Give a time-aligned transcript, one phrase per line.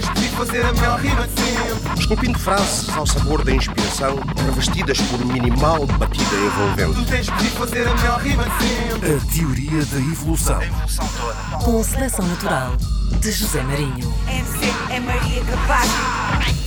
[0.00, 2.00] tens de fazer a melhor rima de sempre.
[2.00, 7.04] Esculpindo frases ao sabor da inspiração, revestidas por minimal batida envolvente.
[7.04, 9.14] Tu tens de fazer a melhor rima de sempre.
[9.14, 10.62] A teoria da evolução.
[10.62, 11.64] evolução toda.
[11.64, 12.76] Com seleção natural
[13.20, 14.14] de José Marinho.
[14.28, 16.57] MC é Maria Capaz.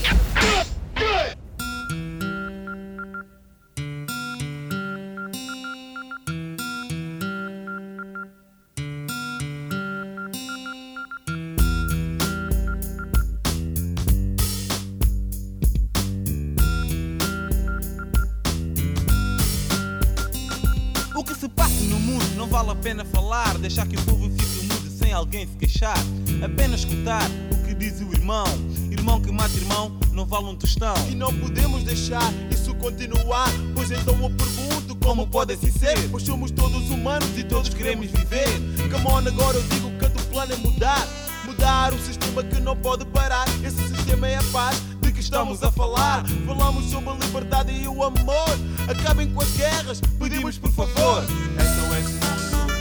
[30.43, 30.93] Um tostão.
[31.09, 33.50] E não podemos deixar isso continuar.
[33.75, 36.09] Pois então eu pergunto como pode assim ser?
[36.09, 38.47] Pois somos todos humanos e todos queremos viver.
[38.91, 41.08] Come on, agora eu digo que o plano é mudar.
[41.45, 43.45] Mudar o sistema que não pode parar.
[43.64, 46.23] Esse sistema é a paz de que estamos a falar.
[46.45, 48.50] Falamos sobre a liberdade e o amor.
[48.88, 51.23] Acabem com as guerras, pedimos por favor.
[51.23, 52.73] SOS mundo,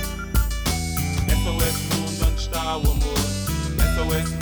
[1.28, 3.18] SOS mundo, onde está o amor?
[3.96, 4.39] SOS mundo.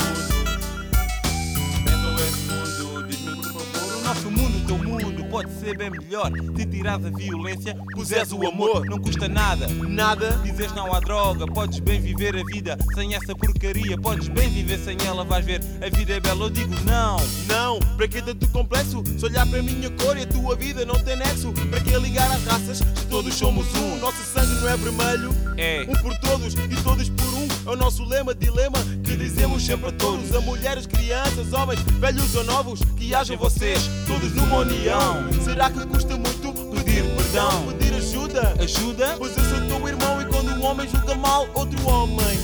[5.39, 6.33] Pode ser bem melhor.
[6.57, 8.85] Se tirares a violência, puseres o amor.
[8.87, 9.69] Não custa nada.
[9.69, 10.31] Nada.
[10.43, 13.97] Dizes não à droga, podes bem viver a vida sem essa porcaria.
[13.97, 16.47] Podes bem viver sem ela, vais ver, a vida é bela.
[16.47, 17.19] Eu digo não.
[17.47, 19.05] Não, para que tanto complexo?
[19.17, 21.53] Se olhar para a minha cor e a tua vida não tem nexo.
[21.71, 22.79] Para que ligar as raças?
[22.79, 25.31] Se todos somos um, nosso sangue não é vermelho.
[25.57, 25.87] É.
[25.89, 27.58] Um por todos e todos por um.
[27.69, 32.35] É o nosso lema, dilema que dizemos sempre a todos: a mulheres, crianças, homens, velhos
[32.35, 35.31] ou novos, que hajam vocês todos numa união.
[35.45, 37.67] Será que custa muito pedir perdão?
[37.77, 38.55] Pedir ajuda?
[38.59, 39.17] Ajuda?
[39.19, 42.39] Pois eu sou teu irmão e quando um homem julga mal outro homem,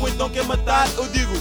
[0.00, 1.32] ou então quer matar, eu digo: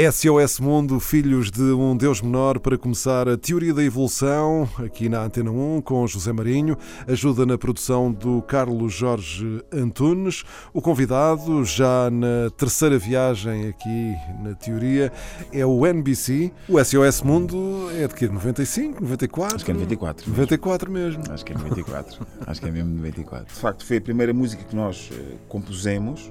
[0.00, 5.22] SOS Mundo, filhos de um Deus menor, para começar a teoria da evolução, aqui na
[5.22, 6.74] Antena 1, com José Marinho.
[7.06, 10.42] Ajuda na produção do Carlos Jorge Antunes.
[10.72, 15.12] O convidado, já na terceira viagem aqui na teoria,
[15.52, 16.50] é o NBC.
[16.66, 18.26] O SOS Mundo é de quê?
[18.26, 19.56] 95, 94?
[19.56, 20.30] Acho que é 94.
[20.30, 21.22] 94 mesmo.
[21.28, 22.26] Acho que é 94.
[22.46, 23.54] Acho que é mesmo 94.
[23.54, 26.30] De facto, foi a primeira música que nós eh, compusemos,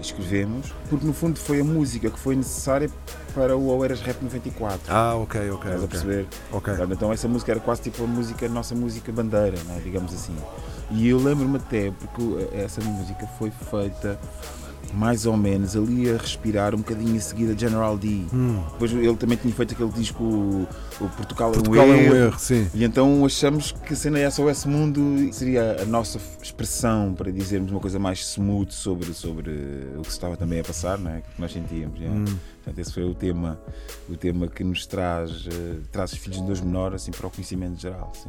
[0.00, 2.88] escrevemos, porque no fundo foi a música que foi necessária
[3.34, 4.80] para o Oeiras Rap 94.
[4.88, 5.56] Ah, ok, ok.
[5.56, 5.88] Estás a ok.
[5.88, 6.26] perceber?
[6.52, 6.76] Ok.
[6.76, 6.94] Sabe?
[6.94, 9.80] Então essa música era quase tipo a música, a nossa música bandeira, né?
[9.82, 10.36] digamos assim.
[10.90, 14.18] E eu lembro-me até, porque essa música foi feita
[14.94, 18.22] mais ou menos ali a respirar um bocadinho em seguida General D.
[18.32, 18.60] Hum.
[18.72, 20.66] Depois ele também tinha feito aquele disco, o,
[21.00, 22.16] o Portugal, Portugal é um é um erro.
[22.16, 22.68] erro, sim.
[22.74, 27.80] E então achamos que a cena SOS Mundo seria a nossa expressão para dizermos uma
[27.80, 29.50] coisa mais smooth sobre, sobre
[29.96, 31.20] o que se estava também a passar, não é?
[31.20, 32.00] que nós sentíamos.
[32.00, 32.06] é.
[32.06, 32.24] Hum.
[32.62, 33.58] Portanto, esse foi o tema,
[34.08, 37.30] o tema que nos traz, eh, traz os filhos de Deus menor assim, para o
[37.30, 38.12] conhecimento geral.
[38.14, 38.28] Sim.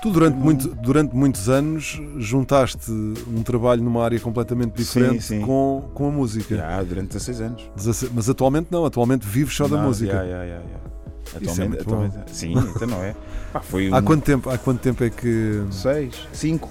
[0.00, 5.42] Tu, durante, muito, durante muitos anos, juntaste um trabalho numa área completamente diferente sim.
[5.42, 6.56] Com, com a música.
[6.56, 7.70] Já, durante 16 anos.
[7.76, 10.12] 16 Mas atualmente não, atualmente vives só da Não, música.
[10.12, 11.40] já, já, já, já.
[11.40, 13.14] Isso é Atualmente, atualmente- sim, então não é.
[13.52, 15.62] Pá, foi Há quanto tempo, há quanto tempo é que.
[15.70, 16.68] Seis, cinco.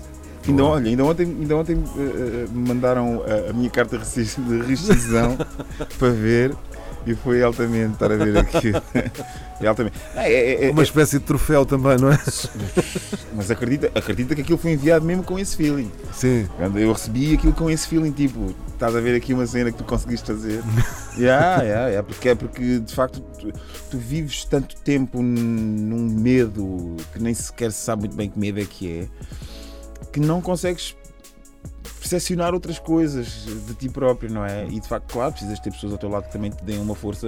[0.47, 4.03] Ainda, olha, ainda ontem, ainda ontem eh, eh, me mandaram a, a minha carta de
[4.03, 5.35] rescisão
[5.97, 6.55] para ver
[7.05, 8.81] e foi altamente estar a ver aquilo.
[9.61, 9.97] É altamente.
[10.13, 12.19] Não, é- é- é- Uma espécie de troféu também, não é?
[13.33, 15.89] mas acredita, acredita que aquilo foi enviado mesmo com esse feeling.
[16.11, 16.49] Sim.
[16.57, 19.77] Quando eu recebi aquilo com esse feeling, tipo, estás a ver aqui uma cena que
[19.77, 20.61] tu conseguiste fazer.
[21.17, 23.49] yeah, yeah, yeah, porque é porque de facto tu,
[23.91, 28.59] tu vives tanto tempo num medo que nem sequer se sabe muito bem que medo
[28.59, 29.07] é que é,
[30.11, 30.97] que não consegues
[32.09, 34.65] percepcionar outras coisas de ti próprio, não é?
[34.67, 36.93] E de facto, claro, precisas ter pessoas ao teu lado que também te deem uma
[36.95, 37.27] força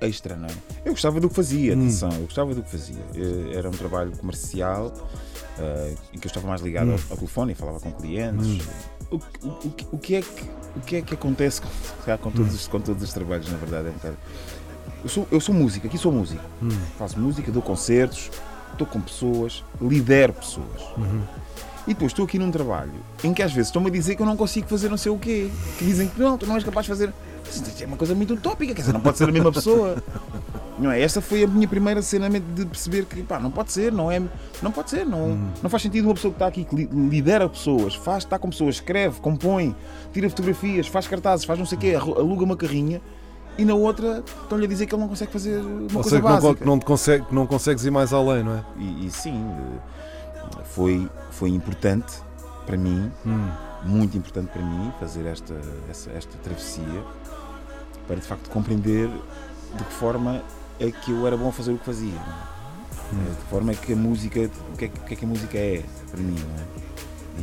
[0.00, 0.52] extra, não é?
[0.84, 1.80] Eu gostava do que fazia, Hum.
[1.80, 3.02] atenção, eu gostava do que fazia.
[3.14, 4.92] Eh, Era um trabalho comercial
[5.58, 6.92] eh, em que eu estava mais ligado Hum.
[6.92, 8.58] ao, ao telefone e falava com clientes.
[9.10, 10.42] O, que- o, o o que é que,
[10.76, 11.68] o que é que acontece com,
[12.18, 13.88] com, todos, os- com todos os trabalhos, na verdade?
[13.88, 14.16] É um bocado-
[15.02, 16.44] eu, sou, eu sou músico, aqui sou músico.
[16.62, 16.68] Hum.
[16.98, 18.30] Faço música, dou concertos,
[18.72, 20.82] estou com pessoas, lidero pessoas.
[20.98, 21.22] Uhum.
[21.86, 22.92] E depois estou aqui num trabalho
[23.24, 25.18] em que às vezes estão-me a dizer que eu não consigo fazer não sei o
[25.18, 25.50] quê.
[25.78, 27.12] Que dizem que não, tu não és capaz de fazer.
[27.80, 29.96] É uma coisa muito utópica, quer dizer, não pode ser a mesma pessoa.
[30.78, 30.98] Não é?
[31.02, 34.18] Esta foi a minha primeira cena de perceber que pá, não pode ser, não é?
[34.62, 37.46] Não pode ser, não, não faz sentido uma pessoa que está aqui, que li- lidera
[37.50, 39.76] pessoas, faz, está com pessoas, escreve, compõe,
[40.10, 43.02] tira fotografias, faz cartazes, faz não sei o quê, aluga uma carrinha
[43.58, 46.22] e na outra estão-lhe a dizer que ele não consegue fazer uma Ou coisa seja,
[46.22, 46.64] que não, básica.
[46.64, 48.64] não, te consegue, não consegues ir mais além, não é?
[48.78, 51.06] E, e sim, eh, foi,
[51.40, 52.12] foi importante
[52.66, 53.48] para mim, Hum.
[53.86, 55.54] muito importante para mim, fazer esta,
[55.88, 57.02] essa- esta travessia
[58.06, 60.42] para de facto compreender de que forma
[60.78, 62.12] é que eu era bom a fazer o que fazia.
[62.12, 62.50] é?
[63.12, 65.16] Eh, De que forma é que a música, o que é, que- o que é
[65.16, 67.40] que a música é para mim, é?
[67.40, 67.42] E,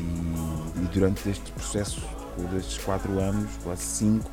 [0.84, 2.00] e durante este processo,
[2.52, 4.30] destes quatro anos, quase cinco,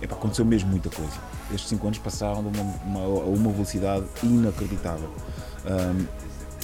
[0.00, 1.12] epá, aconteceu mesmo muita coisa.
[1.50, 5.10] Estes cinco anos passaram de uma, uma- a uma velocidade inacreditável.
[5.66, 6.06] Ahm,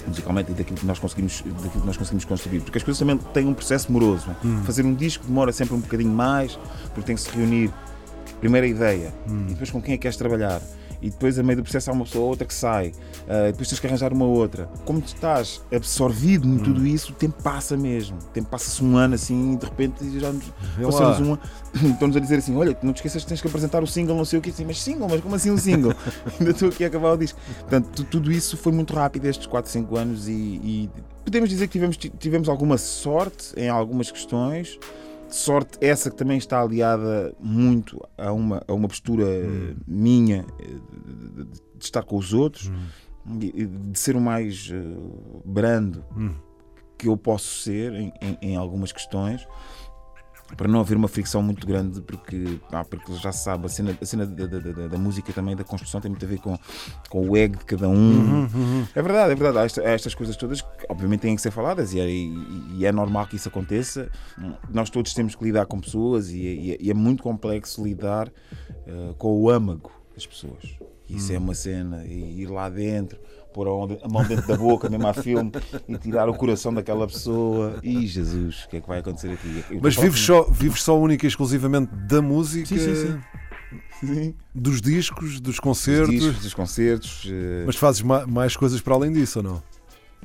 [0.08, 3.16] musicalmente e daquilo que nós conseguimos daquilo que nós conseguimos construir porque as coisas também
[3.32, 4.64] têm um processo moroso é?
[4.64, 7.72] fazer um disco demora sempre um bocadinho mais porque tem que se reunir
[8.43, 9.15] primeiro a ideia
[9.49, 10.61] e depois com quem é que queres trabalhar?
[11.00, 12.93] E depois a meio do processo há uma pessoa ou outra que sai.
[13.29, 14.67] Ah, depois tens que arranjar uma outra.
[14.85, 18.17] Como tu estás absorvido em tudo isso o tempo passa mesmo.
[18.19, 20.44] O tempo passa-se um ano assim e de repente já nos
[20.91, 21.41] passamos um ano
[21.93, 24.25] estão-nos a dizer assim olha não te esqueças que tens que apresentar o single não
[24.25, 25.93] sei o que assim, mas single, mas como assim um single?
[26.39, 27.39] Ainda estou aqui a acabar o disco.
[27.61, 30.91] Portanto, tu- tudo isso foi muito rápido estes 4, 5 anos e, e
[31.25, 34.79] podemos dizer que tivemos, tivemos alguma sorte em algumas questões.
[35.32, 39.25] Sorte essa que também está aliada muito a uma, a uma postura
[39.87, 42.70] minha eh, de, de- de estar com os outros,
[43.40, 44.82] e- e de ser o mais eh,
[45.44, 46.05] brando
[46.99, 49.46] que eu posso ser em, em- em algumas questões.
[50.56, 53.96] Para não haver uma fricção muito grande, porque, pá, porque já se sabe, a cena,
[54.00, 56.58] a cena da, da- da- da música também da construção tem muito a ver com,
[57.08, 58.46] com o ego de cada um.
[58.94, 59.58] É verdade, é verdade.
[59.58, 62.76] Há, esta- há estas coisas todas que, obviamente, têm que ser faladas e é, e-
[62.76, 64.10] e é normal que isso aconteça.
[64.70, 68.31] Nós todos temos que lidar com pessoas e, e- e é muito complexo lidar
[68.87, 70.76] eh, com o âmago das pessoas.
[71.08, 73.19] Isso é uma cena, e ir lá dentro,
[73.52, 75.52] pôr a mão- dentro da boca, mesmo a filme,
[75.88, 77.78] e tirar o coração daquela pessoa.
[77.82, 79.64] E Jesus, o que é que vai acontecer aqui?
[79.70, 83.20] Eu Mas vives só, vives só única e exclusivamente da música, Sim, sim, sim.
[84.00, 84.34] Sim.
[84.54, 87.25] dos discos, dos Dos concertos, discos, dos concertos.
[87.31, 89.62] eh, mas fazes ma- mais coisas para além disso ou não?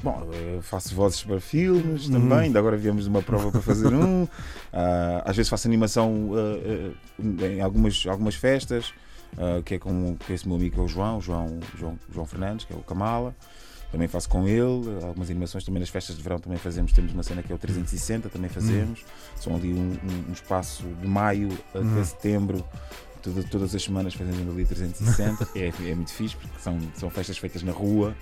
[0.03, 0.27] Bom,
[0.61, 4.27] faço vozes para filmes também, ainda agora viemos de uma prova para fazer um.
[4.79, 8.93] Ah, às vezes faço animação ah, em algumas, algumas festas,
[9.37, 12.25] ah, que é com, com esse meu amigo que é o João, João, João, João
[12.25, 13.35] Fernandes, que é o Kamala.
[13.91, 17.23] Também faço com ele, algumas animações também nas festas de verão também fazemos, temos uma
[17.23, 19.05] cena que é o 360, também fazemos.
[19.37, 19.97] São ali um,
[20.29, 22.63] um- espaço de maio até setembro.
[23.21, 27.37] Toda- todas as semanas fazendo ali 360, é, é muito fixe, porque são, são festas
[27.37, 28.13] feitas na rua.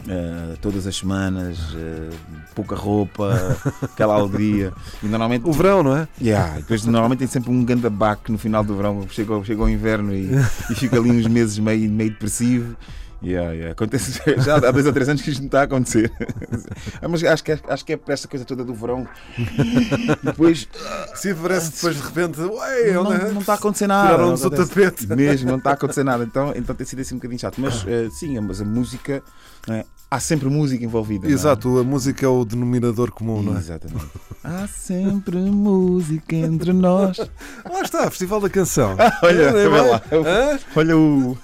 [0.00, 2.16] Uh, todas as semanas, uh,
[2.54, 4.72] pouca roupa, aquela alegria.
[5.02, 5.46] E normalmente.
[5.46, 6.08] O verão, não é?
[6.18, 9.68] Yeah, depois normalmente tem sempre um ganda baque no final do verão, chega, chega o
[9.68, 10.30] inverno e,
[10.70, 12.74] e fica ali uns meses meio, meio depressivo.
[13.22, 13.72] Yeah, yeah.
[13.72, 16.10] Acontece, já há dois ou três anos que isto não está a acontecer.
[17.02, 19.06] Ah, Mas acho que, é- acho que é por esta coisa toda do verão.
[20.22, 20.68] Depois
[21.14, 23.30] Se parece depois de repente, ué, não, é?
[23.32, 24.08] não está a acontecer nada.
[24.10, 25.06] Tiraram-nos o tapete.
[25.06, 26.24] Mesmo, não está a acontecer nada.
[26.24, 27.60] Então, então tem sido assim um bocadinho chato.
[27.60, 29.22] Mas eh, sim, mas a música,
[29.68, 29.84] é?
[30.10, 31.26] há sempre música envolvida.
[31.26, 31.30] é?
[31.30, 33.58] Exato, a música é o denominador comum, não é?
[33.58, 34.06] Exatamente.
[34.44, 37.18] Há sempre música entre nós.
[37.18, 38.96] Lá está, Festival da Canção.
[39.22, 39.90] Olha, É, bem?
[39.90, 40.02] lá.
[40.76, 41.38] Olha o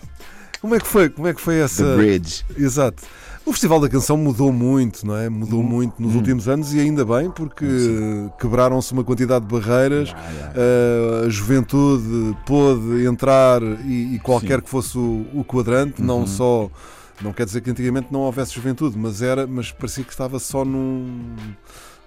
[0.61, 1.09] Como é que foi?
[1.09, 1.85] Como é que foi essa?
[1.85, 2.45] The Bridge.
[2.57, 3.03] Exato.
[3.45, 5.29] O Festival da Canção mudou muito, não é?
[5.29, 5.63] Mudou Hum.
[5.63, 7.65] muito nos últimos anos e ainda bem, porque
[8.41, 10.11] quebraram-se uma quantidade de barreiras.
[10.11, 14.55] Uh, a juventude pôde entrar e, e qualquer Sim.
[14.55, 14.61] Uhum.
[14.63, 16.69] que fosse o, o quadrante, não só.
[17.23, 20.65] Não quer dizer que antigamente não houvesse juventude, mas era, mas parecia que estava só
[20.65, 21.35] num,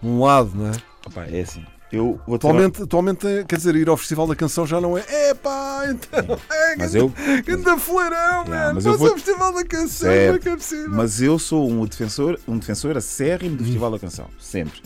[0.03, 0.71] num lado, não é?
[1.07, 1.63] Opa, é assim.
[1.91, 5.03] Eu vou Atualmente, atualmente, quer dizer, ir ao Festival da Canção já não é.
[5.31, 6.37] Epá, então.
[6.51, 7.11] É, Mas eu,
[7.45, 10.89] Ganda fuleirão, Yeah, mas eu vou- ao Festival da Canção, é é possível?
[10.91, 14.27] mas eu sou um defensor, um defensor acérrimo do Festival da Canção.
[14.39, 14.81] Sempre.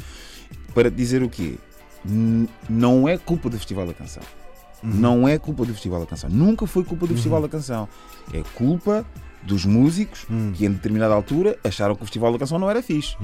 [0.74, 1.56] Para dizer o quê?
[2.70, 4.24] Não é culpa do Festival da Canção.
[4.82, 6.30] Não é culpa do Festival da Canção.
[6.30, 7.88] Nunca foi culpa do Festival da Canção.
[8.34, 9.06] É culpa
[9.42, 13.16] dos músicos que, em determinada altura, acharam que o Festival da Canção não era fixe.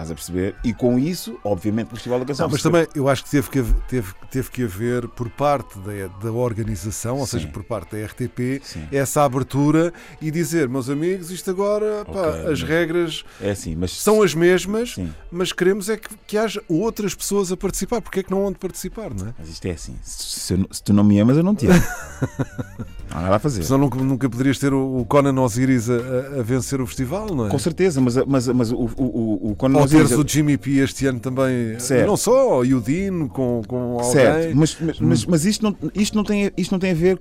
[0.00, 0.54] Estás a perceber?
[0.64, 2.46] E com isso, obviamente, o Festival da Canção.
[2.46, 5.78] Não, mas também eu acho que teve que haver, teve, teve que haver por parte
[5.80, 7.32] da, da organização, ou Sim.
[7.38, 8.88] seja, por parte da RTP, Sim.
[8.90, 13.90] essa abertura e dizer, meus amigos, isto agora, pá, Ok, as regras É assim, mas.
[13.92, 15.12] são as mesmas, Sim.
[15.30, 18.00] mas queremos é que, que haja outras pessoas a participar.
[18.00, 19.34] Porque é que não hão de participar, não é?
[19.38, 19.96] Mas isto é assim.
[20.02, 21.74] Se, se se tu não me amas, eu não te amo.
[23.14, 23.62] não nada a fazer.
[23.64, 25.94] Senão nunca, nunca poderias ter o, Conan Osiris a,
[26.38, 27.50] a- vencer o festival, não é?
[27.50, 30.56] Com certeza, mas, mas, mas o, o, o, quando Ou nós teres dizemos- o Jimmy
[30.56, 32.06] P este ano também, Certo.
[32.06, 34.12] não só, e o Dino com, com alguém.
[34.12, 37.20] Certo, mas, mas, mas, mas isto, não, isto, não tem, isto não tem a ver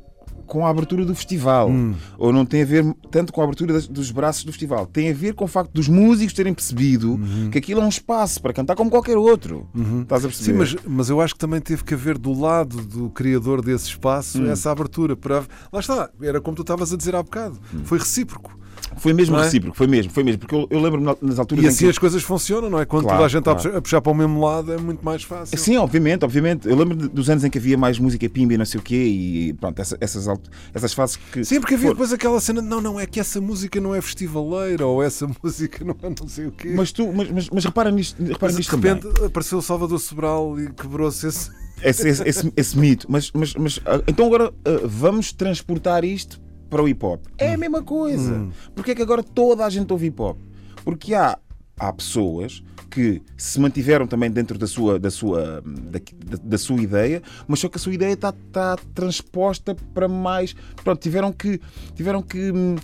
[0.49, 1.93] com a abertura do festival, Hum.
[2.17, 4.85] ou não tem a ver tanto com a abertura das- dos braços do festival.
[4.87, 7.49] Tem a ver com o facto dos músicos terem percebido Uhum.
[7.51, 9.69] que aquilo é um espaço para cantar como qualquer outro.
[10.01, 10.57] Estás a Sim, perceber?
[10.57, 14.41] mas, mas eu acho que também teve que haver do lado do criador desse espaço
[14.41, 14.49] Hum.
[14.49, 15.15] essa abertura.
[15.15, 15.43] Para...
[15.71, 17.57] Lá está, era como tu estavas a dizer há bocado.
[17.73, 17.81] Hum.
[17.85, 18.58] Foi recíproco.
[18.97, 19.43] Foi mesmo é?
[19.43, 20.39] recíproco, foi mesmo, foi mesmo.
[20.39, 21.91] Porque eu, eu lembro-me nas alturas E assim que.
[21.91, 22.85] as coisas funcionam, não é?
[22.85, 23.67] Quando Claro, toda a gente está a claro.
[23.69, 25.57] puxar- a puxar para o mesmo lado é muito mais fácil.
[25.57, 26.67] Sim, obviamente, obviamente.
[26.67, 28.83] Eu lembro de- dos anos em que havia mais música pimba e não sei o
[28.83, 31.43] quê, e pronto, essa- essas, alt- essas fases que.
[31.45, 34.01] Sim, porque havia depois aquela cena de não, não, é que essa música não é
[34.01, 36.73] festivaleira ou essa música não é não sei o quê.
[36.75, 38.93] Mas tu, mas, mas, mas repara nisto, repara Mas, de nisto também.
[38.95, 41.51] repente apareceu o Salvador Sobral e quebrou-se esse.
[41.83, 43.05] esse, esse, esse- esse mito.
[43.09, 47.21] Mas, mas, mas ah, então agora ah, vamos transportar isto para o hip hop.
[47.37, 48.47] É a mesma coisa.
[48.75, 50.37] Porque é que agora toda a gente ouve hip hop?
[50.83, 51.37] Porque há,
[51.79, 55.99] há pessoas que se mantiveram também dentro da sua, da sua, da,
[56.43, 60.55] da- sua ideia, mas só que a sua ideia está está transposta para mais.
[60.83, 61.59] Pronto, tiveram que.
[61.95, 62.75] Tiveram que hum,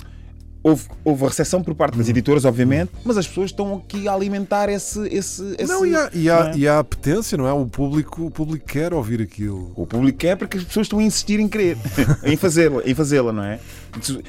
[0.66, 4.14] Houve, houve a recepção por parte das editoras, obviamente, mas as pessoas estão aqui a
[4.16, 5.00] alimentar esse.
[5.10, 6.58] esse, esse Não, e há, e, há, é?
[6.58, 7.54] e há apetência, não é?
[7.54, 9.72] O público, o público quer ouvir aquilo.
[9.76, 11.78] O público quer porque as pessoas estão a insistir em querer,
[12.26, 13.60] em fazê-la, em fazê-la, não é?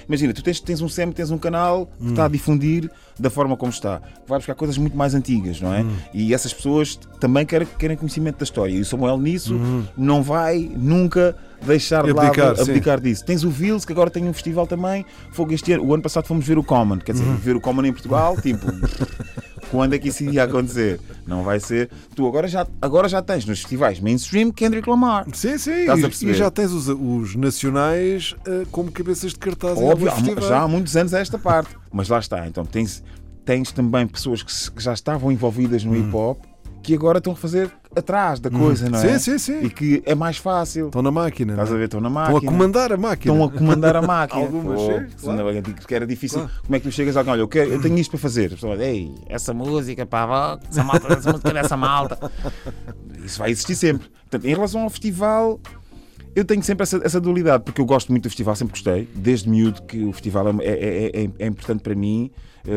[0.07, 3.57] Imagina, tu tens, tens um SEM, tens um canal que está a difundir da forma
[3.57, 4.03] como está.
[4.29, 5.87] Vai buscar coisas muito mais antigas, não é?
[6.13, 8.75] E essas pessoas também querem, querem conhecimento da história.
[8.75, 9.59] E o Samuel nisso
[9.97, 12.63] não vai nunca deixar de lado Abdicar, sim.
[12.71, 13.25] abdicar disso.
[13.25, 15.05] Tens o Vils, que agora tem um festival também.
[15.33, 16.99] Fogo este ano, o ano passado fomos ver o Common.
[16.99, 18.67] Quer dizer, ver o Common em Portugal, tipo.
[19.71, 21.01] Quando é que isso ia acontecer?
[21.27, 21.91] Não vai ser.
[22.15, 25.27] Tu agora já, agora já tens nos festivais mainstream Kendrick Lamar.
[25.35, 25.81] Sim, sim.
[25.81, 26.31] Estás a E, perceber?
[26.31, 30.69] e já tens os, os nacionais eh, como cabeças de cartaz Óbvio, há, já há
[30.69, 31.75] muitos anos a esta parte.
[31.93, 32.47] Mas lá está.
[32.47, 33.03] Então tens,
[33.45, 36.39] tens também pessoas que, se- que já estavam envolvidas no hip hop
[36.87, 39.19] que agora estão a fazer atrás da coisa, não é?
[39.19, 39.65] Sim, sim, sim.
[39.67, 40.87] E que é mais fácil.
[40.87, 41.55] Estão na máquina.
[41.55, 41.79] Estás a é?
[41.79, 41.85] ver?
[41.87, 42.39] Estão na Estão máquina.
[42.51, 43.35] a comandar a máquina.
[43.35, 44.43] Estão a comandar a máquina.
[44.47, 45.63] Algumas, sim, claro.
[45.63, 46.39] digo que era difícil.
[46.39, 46.55] Claro.
[46.63, 47.33] Como é que tu chegas a alguém?
[47.33, 48.47] Olha, eu, quero, eu tenho isto para fazer.
[48.47, 52.31] A pessoa, Ei, essa música, pá, essa, malta, essa música dessa malta.
[53.25, 54.07] Isso vai existir sempre.
[54.09, 55.59] Portanto, em relação ao festival,
[56.37, 59.49] eu tenho sempre essa, essa dualidade, porque eu gosto muito do festival, sempre gostei, desde
[59.49, 62.31] miúdo que o festival é, é- é- é importante para mim,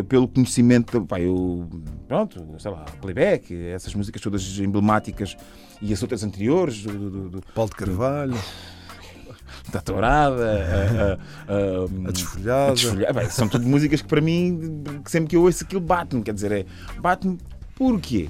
[0.08, 1.67] pelo conhecimento, pá, eu,
[2.08, 5.36] pronto, sei lá, playback, essas músicas todas emblemáticas
[5.81, 8.36] e as outras anteriores, do, do- do- Paulo de Carvalho,
[9.72, 11.17] da Tourada,
[11.48, 12.72] a, a- a- a desfolhada.
[12.72, 13.13] a desfolhar.
[13.13, 16.22] Bem, são tudo músicas que para mim, que sempre que eu ouço aquilo, bate-me.
[16.24, 16.65] Quer dizer, é
[17.01, 17.38] bate-me
[17.75, 18.29] porquê?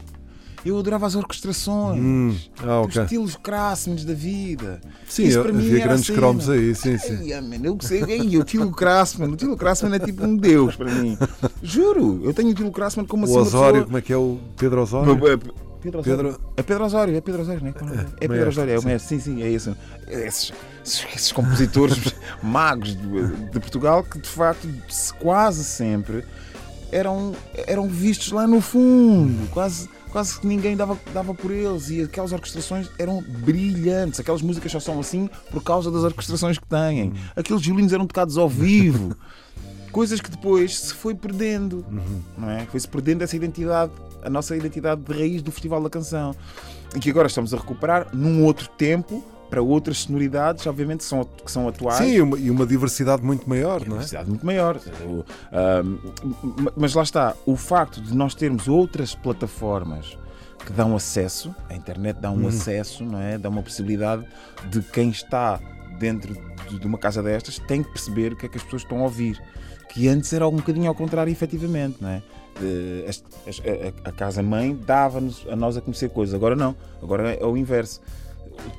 [0.65, 3.03] Eu adorava as orquestrações, Hum, ah, os ok.
[3.03, 4.81] estilos crassmes da vida.
[5.07, 7.33] Sim, Isso eu- para mim havia era grandes a cromos aí, sim, sim.
[7.33, 10.75] Ai, man, eu sei, ei, o Tilo Krassman, o Tilo Krassman é tipo um deus
[10.75, 11.17] para mim.
[11.63, 14.17] Juro, eu tenho o Tilo Krassman como assim O Osório, pessoa- como é que é
[14.17, 15.15] o Pedro Osório?
[15.81, 16.03] Pedro Osório.
[16.03, 17.71] Pedro- É Pedro Osório, é Pedro Osório, não é?
[17.71, 19.73] É Pedro maestro, Osório, é o mestre, sim, sim, é isso.
[20.09, 20.51] Esses,
[20.85, 21.97] esses, esses compositores
[22.43, 26.25] magos de, de Portugal que de facto se- quase sempre
[26.91, 27.33] eram,
[27.65, 32.31] eram vistos lá no fundo, quase, quase que ninguém dava, dava por eles e aquelas
[32.31, 34.19] orquestrações eram brilhantes.
[34.19, 37.13] Aquelas músicas só são assim por causa das orquestrações que têm.
[37.35, 39.15] Aqueles violinos eram tocados ao vivo.
[39.91, 41.83] Coisas que depois se foi perdendo,
[42.37, 42.65] não é?
[42.67, 43.91] Foi-se perdendo essa identidade,
[44.23, 46.35] a nossa identidade de raiz do Festival da Canção.
[46.95, 51.23] E que agora estamos a recuperar num outro tempo, para outras sonoridades, obviamente, que são,
[51.23, 51.97] que são atuais.
[51.97, 53.89] Sim, e uma, e uma diversidade muito maior, não é?
[53.91, 54.79] Universidade muito maior.
[55.05, 55.97] O, ahm,
[56.59, 60.17] m- mas lá está, o facto de nós termos outras plataformas
[60.65, 63.37] que dão acesso, a internet dá um acesso, não é?
[63.37, 64.25] Dá uma possibilidade
[64.69, 65.59] de quem está
[65.97, 66.33] dentro
[66.69, 69.03] de uma casa destas tem que perceber o que é que as pessoas estão a
[69.03, 69.41] ouvir.
[69.91, 72.21] Que antes era um bocadinho ao contrário, efetivamente, não é?
[74.03, 78.01] A casa-mãe dava-nos a nós a conhecer coisas, agora não, agora é o inverso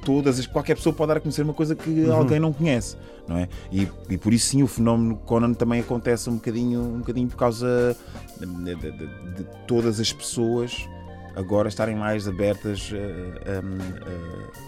[0.05, 2.97] todas as, qualquer pessoa pode dar a conhecer uma coisa que alguém não conhece,
[3.29, 3.49] não é?
[3.73, 7.37] E, e por isso sim o fenómeno Conan também acontece um bocadinho, um bocadinho por
[7.37, 7.97] causa
[8.39, 10.89] de, de- de- todas as pessoas
[11.37, 13.61] agora estarem mais abertas eh,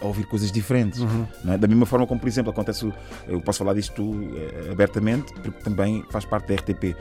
[0.01, 1.01] a, a ouvir coisas diferentes.
[1.45, 1.59] não é?
[1.59, 2.91] Da mesma forma como, por exemplo, acontece,
[3.27, 4.03] eu posso falar disto
[4.37, 6.97] eh, abertamente, porque também faz parte da RTP.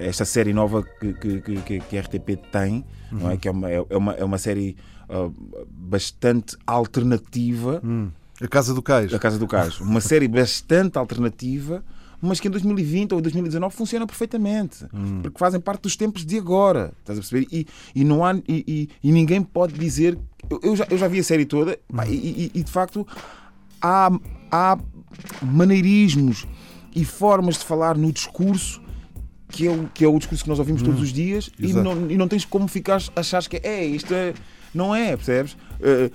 [0.00, 3.36] Esta série nova que, que, que- que- a RTP tem, não é?
[3.36, 4.76] que é uma, é uma, é uma série
[5.08, 5.30] ah,
[5.70, 7.80] bastante alternativa.
[7.84, 8.08] Hum.
[8.40, 9.12] A Casa do Cais.
[9.14, 9.80] A Casa do Cais.
[9.80, 11.82] Uma série bastante alternativa,
[12.20, 14.84] mas que em 2020 ou 2019 funciona perfeitamente.
[15.22, 16.92] Porque fazem parte dos tempos de agora.
[17.00, 17.46] Estás a perceber?
[17.50, 18.34] E, e não há.
[18.46, 20.18] E, e- e ninguém pode dizer.
[20.50, 23.06] Eu, eu já, eu já vi a série toda pá, e, e- de facto
[23.80, 24.10] há,
[24.52, 24.78] há
[25.42, 26.46] maneirismos
[26.94, 28.82] e formas de falar no discurso.
[29.48, 32.10] Que é, o, que é o discurso que nós ouvimos todos os dias e não,
[32.10, 34.34] e não tens como ficar achar que é, é isto é,
[34.76, 35.56] não é, percebes?
[35.82, 36.10] Eh,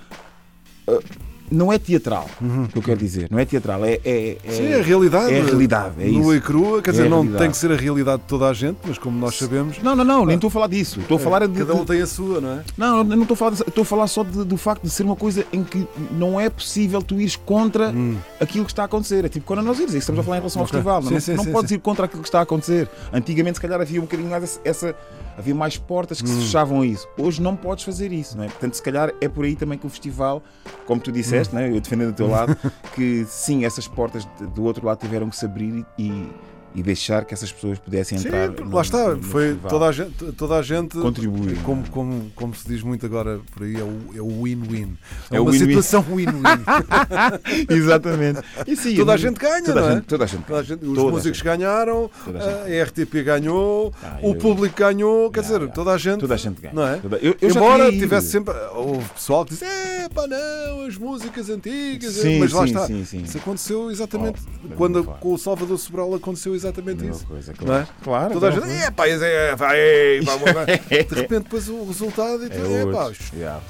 [1.50, 3.28] não é teatral, o que eu quero dizer.
[3.30, 4.00] Não é teatral, é.
[4.06, 5.34] é, é Sim, é a realidade.
[5.34, 7.42] É a realidade, é Nua e crua, quer É dizer, não realidade.
[7.44, 10.02] tem que ser a realidade de toda a gente, mas como nós sabemos, Não, não,
[10.02, 11.00] não, nem estou a falar disso.
[11.00, 12.64] Estou a falar de, cada um tem a sua, não é?
[12.74, 15.14] Não, não estou a falar, estou a falar só de- do facto de ser uma
[15.14, 18.16] coisa em que não é possível tu ires contra Hum.
[18.40, 19.22] aquilo que está a acontecer.
[19.22, 20.72] É tipo quando nós irmos, estamos a falar em relação ao Ok.
[20.78, 21.02] festival.
[21.02, 22.88] Sim, não, sim, não sim, podes ir contra aquilo que está a acontecer.
[23.12, 24.96] Antigamente, se calhar, havia um bocadinho mais essa.
[25.36, 26.40] Havia mais portas que se Hum.
[26.40, 27.08] fechavam a isso.
[27.18, 28.48] Hoje não podes fazer isso, não é?
[28.48, 30.42] Portanto, se calhar é por aí também que o festival,
[30.86, 31.14] como tu Hum.
[31.14, 31.70] disseste, né?
[31.70, 32.56] eu defendendo do teu lado,
[32.94, 36.28] que sim, essas portas do outro lado tiveram que se abrir e,
[36.74, 38.48] e deixar que essas pessoas pudessem entrar.
[38.50, 39.70] Sim, no- lá está, no foi festival.
[39.70, 41.56] toda a gente, toda a gente Contribuir.
[41.62, 44.96] Como, como, como se diz muito agora por aí, é o é o win-win.
[45.30, 45.68] É, É o uma win-win.
[45.68, 46.42] situação win-win.
[47.68, 48.40] Exatamente.
[48.66, 49.94] E sim, toda a gente ganha, toda não é?
[49.94, 53.92] gente, toda a gente Toda a gente- os Toda músicos ganharam, a a RTP ganhou,
[54.02, 55.68] Ah, o eu- público ganhou, quer Ya, dizer, ya.
[55.68, 56.20] toda a gente.
[56.20, 56.74] Toda a gente ganha.
[56.74, 56.96] Não é?
[56.96, 58.54] Toda- eu- eu Embora tivesse sempre.
[58.74, 62.14] Houve pessoal que diz: é pá, não, as músicas antigas.
[62.14, 62.86] Sim, mas lá sim, está.
[63.04, 63.22] sim.
[63.22, 64.40] Isso aconteceu exatamente.
[64.64, 67.26] Oh, quando com o Salvador Sobral aconteceu exatamente Mesma isso.
[67.26, 67.86] coisa, Não é?
[68.04, 68.32] Claro.
[68.34, 71.68] Toda a gente, é pá, isso é, vai, é, vai, vai, vai." de repente depois
[71.68, 73.22] o resultado e É tudo, é pá, outro.
[73.36, 73.60] Yeah,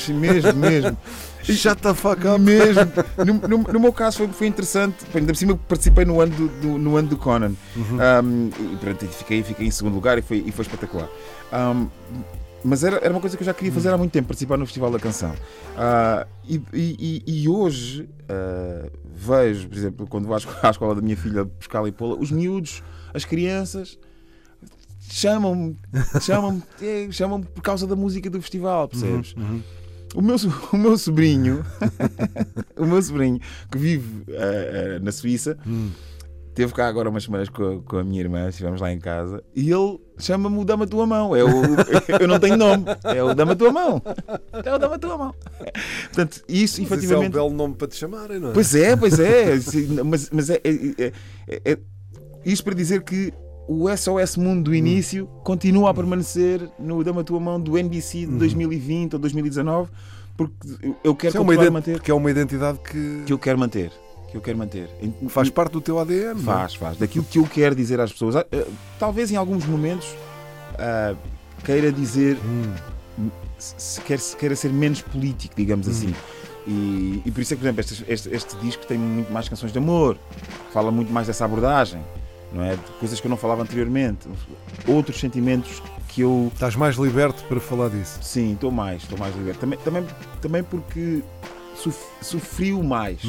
[0.00, 0.98] sim, mesmo, mesmo.
[1.44, 2.82] já está faca mesmo.
[3.24, 4.96] No, no- no meu caso foi, foi interessante.
[5.14, 7.52] Ainda por cima participei no ano do, do- no ano do Conan.
[7.76, 11.08] Um, e pronto, fiquei, fiquei em segundo lugar e foi, e foi espetacular.
[11.52, 11.88] Um,
[12.64, 14.64] mas era, era uma coisa que eu já queria fazer há muito tempo, participar no
[14.66, 15.34] Festival da Canção.
[15.76, 21.16] Ah, e, e- e- hoje ah, vejo, por exemplo, quando vou à escola, da minha
[21.16, 22.82] filha buscar e pô-la, os miúdos,
[23.14, 23.98] as crianças
[25.00, 25.76] chamam-me,
[26.20, 29.34] chamam-me, é, chamam-me por causa da música do festival, percebes?
[30.14, 30.36] O meu,
[30.72, 31.64] o meu sobrinho,
[32.76, 33.40] o meu sobrinho
[33.70, 35.56] que vive ah, na Suíça,
[36.54, 39.70] teve cá agora umas semanas com com a minha irmã, estivemos lá em casa, e
[39.70, 41.34] ele chama-me o Dama Tua Mão.
[41.36, 41.48] É o,
[42.20, 44.02] eu não tenho nome, é o Dama Tua Mão.
[44.64, 45.34] É o Dama Tua Mão.
[46.04, 47.32] Portanto, isso Mas isso é um efetivamente.
[47.32, 48.52] belo nome para te chamarem, não é?
[48.52, 49.54] Pois é, pois é.
[50.04, 50.70] Mas mas é, é,
[51.04, 51.12] é-
[51.48, 51.78] é- é-
[52.44, 53.32] Isto para dizer que
[53.68, 58.32] o SOS Mundo do início continua a permanecer no Dama Tua Mão do NBC de
[58.36, 59.88] 2020 ou 2019,
[60.36, 60.54] porque
[61.04, 62.00] eu quero Isso é uma a manter.
[62.00, 63.92] que é uma identidade que, Que eu quero manter.
[64.32, 64.88] Que eu quero manter.
[65.28, 66.34] Faz parte do teu ADN.
[66.34, 66.56] não é?
[66.56, 66.96] Faz, faz.
[66.96, 68.34] Daquilo que eu quero dizer às pessoas.
[68.34, 68.64] Ah, ah,
[68.98, 70.08] Talvez em alguns momentos
[70.78, 71.14] ah,
[71.64, 72.36] queira dizer.
[73.58, 76.14] se- se quer, se queira ser menos político, digamos assim.
[76.66, 79.48] E, e por isso é que, por exemplo, este, este, este disco tem muito mais
[79.48, 80.16] canções de amor,
[80.72, 82.00] fala muito mais dessa abordagem,
[82.52, 82.76] não é?
[82.76, 84.28] De coisas que eu não falava anteriormente,
[84.86, 86.50] outros sentimentos que eu.
[86.54, 88.18] Estás mais liberto para falar disso.
[88.22, 89.60] Sim, estou mais, estou mais liberto.
[89.60, 90.06] Também, também,
[90.40, 91.22] também porque
[91.76, 93.20] sof- sofri-o mais.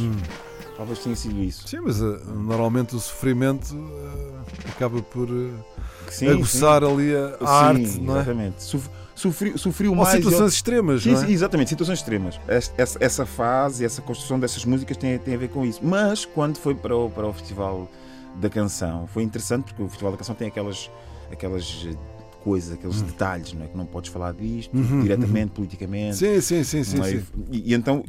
[0.77, 1.67] Talvez tenha sido isso.
[1.67, 7.45] Sim, mas eh, normalmente o sofrimento eh, acaba por eh, Sim, aguçar ali a, Sim,
[7.45, 8.19] arte, não é?
[8.19, 8.63] Exatamente.
[8.63, 10.09] Sof- Sofri, Ou mais.
[10.09, 11.27] situações extremas, Sim, não é?
[11.27, 12.39] sim, exatamente, situações extremas.
[12.47, 15.79] Essa, essa fase, essa construção dessas músicas tem, tem a ver com isso.
[15.83, 17.88] Mas quando foi para o, para o Festival
[18.41, 20.89] da Canção, foi interessante porque o Festival da Canção tem aquelas,
[21.31, 21.88] aquelas
[22.43, 23.67] coisas, aqueles detalhes, não é?
[23.67, 26.17] Que não podes falar disto Uhum, diretamente, politicamente.
[26.17, 26.99] Sim, sim, sim, sim.
[26.99, 27.03] é?
[27.03, 27.23] sim.
[27.51, 28.03] E, e então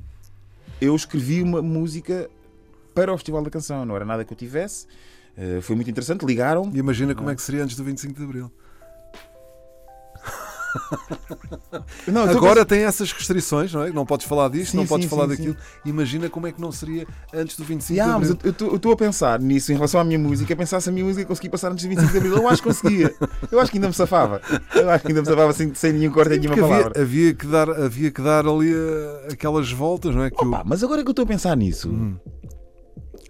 [0.81, 2.29] eu escrevi uma música
[2.95, 4.87] para o Festival da Canção, não era nada que eu tivesse.
[5.37, 8.23] Eh, foi muito interessante, ligaram E imagina como é que seria antes do 25 de
[8.25, 8.53] Abril.
[12.09, 13.91] Não, eu tô Agora tem essas restrições, não é?
[13.91, 15.57] Não podes falar disto, Sim, não podes sim, falar sim, daquilo.
[15.85, 18.55] Imagina como é que não seria antes do 25 Yeah, de mas Abril.
[18.73, 21.05] eu estou a pensar nisso em relação à minha música, a pensar se a minha
[21.05, 22.37] música conseguia passar antes de 25 de Abril.
[22.37, 23.15] Eu acho que conseguia.
[23.53, 24.41] Eu acho que ainda me safava.
[24.75, 27.01] Eu acho que ainda me safava sem, sem nenhum corte nenhuma havia, palavra.
[27.01, 30.31] havia, que dar, havia que dar ali eh, aquelas voltas, não é?
[30.31, 31.89] Que Opa, mas agora que eu estou a pensar nisso.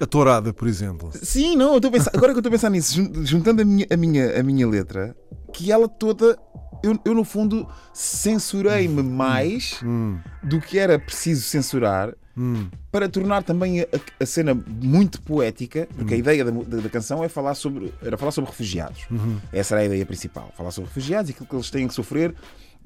[0.05, 1.11] A tourada, por exemplo.
[1.15, 3.63] Sim, não, eu estou a pensar, agora que eu estou a pensar nisso, jun- juntando
[3.63, 5.17] a minha, a minha, a minha letra,
[5.53, 6.39] que ela toda.
[6.83, 12.67] Eu, eu no fundo censurei-me mais Hum, do que era preciso censurar hum.
[12.93, 13.87] para tornar também a,
[14.21, 18.19] a cena muito poética, porque a ideia da, da- da canção é falar sobre, era
[18.19, 19.07] falar sobre refugiados.
[19.51, 20.53] Essa era a ideia principal.
[20.55, 22.35] Falar sobre refugiados e aquilo que eles têm que sofrer,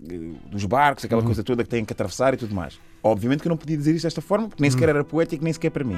[0.09, 2.79] eh, dos barcos, aquela coisa toda que têm que atravessar e tudo mais.
[3.03, 5.53] Obviamente que eu não podia dizer isto desta forma, porque nem sequer era poético, nem
[5.53, 5.97] sequer para mim.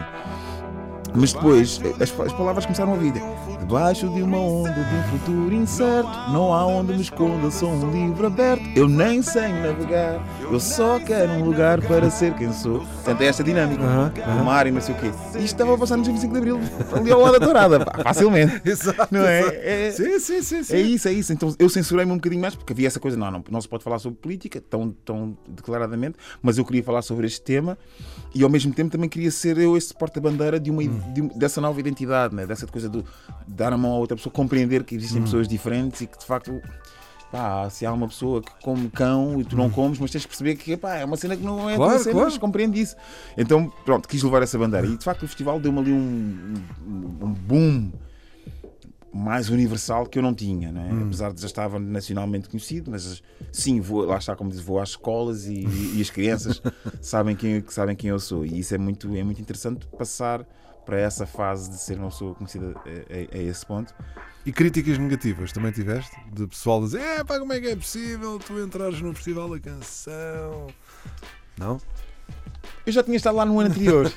[1.14, 3.12] Mas depois as, as palavras começaram a vir.
[3.60, 7.90] Debaixo de uma onda de um futuro incerto, não há onde me esconda, sou um
[7.90, 8.62] livro aberto.
[8.74, 12.80] Eu nem sei navegar, eu só quero um lugar para ser quem sou.
[12.80, 13.82] Portanto, é esta dinâmica.
[13.82, 15.08] Aham, O mar e não sei o quê.
[15.08, 16.60] Isto estava a passar no 25 de Abril,
[16.92, 18.60] ali ao lado da tourada, pá, facilmente.
[18.68, 19.08] Exato.
[19.10, 19.40] Não é?
[19.40, 19.56] exato.
[19.62, 20.62] É- Sim, sim, sim.
[20.64, 20.74] sim.
[20.74, 21.32] É isso, é isso.
[21.32, 23.84] Então eu censurei-me um bocadinho mais porque havia essa coisa, não, não, não se pode
[23.84, 27.78] falar sobre política tão, tão declaradamente, mas eu queria falar sobre este tema
[28.34, 30.82] e ao mesmo tempo também queria ser eu esse porta-bandeira de uma,
[31.12, 32.46] de dessa nova identidade, né?
[32.46, 33.04] dessa coisa de
[33.46, 36.60] dar a mão a outra pessoa, compreender que existem pessoas diferentes e que de facto
[37.30, 40.28] pá, se há uma pessoa que come cão e tu não comes, mas tens que
[40.28, 42.28] perceber que pá, é uma cena que não é Claro, cena, claro.
[42.28, 42.96] mas compreende isso.
[43.36, 44.86] Então, pronto, quis levar essa bandeira.
[44.86, 46.54] E de facto o festival deu-me ali um,
[46.86, 47.92] um, um boom
[49.12, 50.92] mais universal que eu não tinha, não é?
[50.92, 51.02] Hum.
[51.06, 54.90] apesar de já estava nacionalmente conhecido, mas sim, vou, lá está, como diz, vou às
[54.90, 56.62] escolas e, e as crianças
[57.02, 58.44] sabem quem, sabem quem eu sou.
[58.44, 60.46] E isso é muito, é muito interessante passar
[60.84, 63.94] para essa fase de ser uma pessoa conhecida a, a- a esse ponto.
[64.44, 66.16] E críticas negativas também tiveste?
[66.32, 69.58] De pessoal dizer, é pá, como é que é possível tu entrares num festival da
[69.60, 70.68] canção?
[71.58, 71.80] Não?
[72.86, 74.10] Eu já tinha estado lá no ano anterior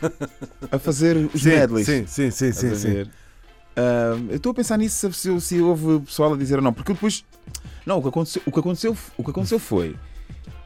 [0.71, 1.85] a fazer os medleys.
[1.85, 3.09] sim, sim, sim, sim, sim.
[3.75, 6.73] Ah, eu estou a pensar nisso se, se, se houve pessoal a dizer ou não,
[6.73, 7.25] porque depois.
[7.85, 9.95] Não, o que aconteceu, o que aconteceu, o que aconteceu foi.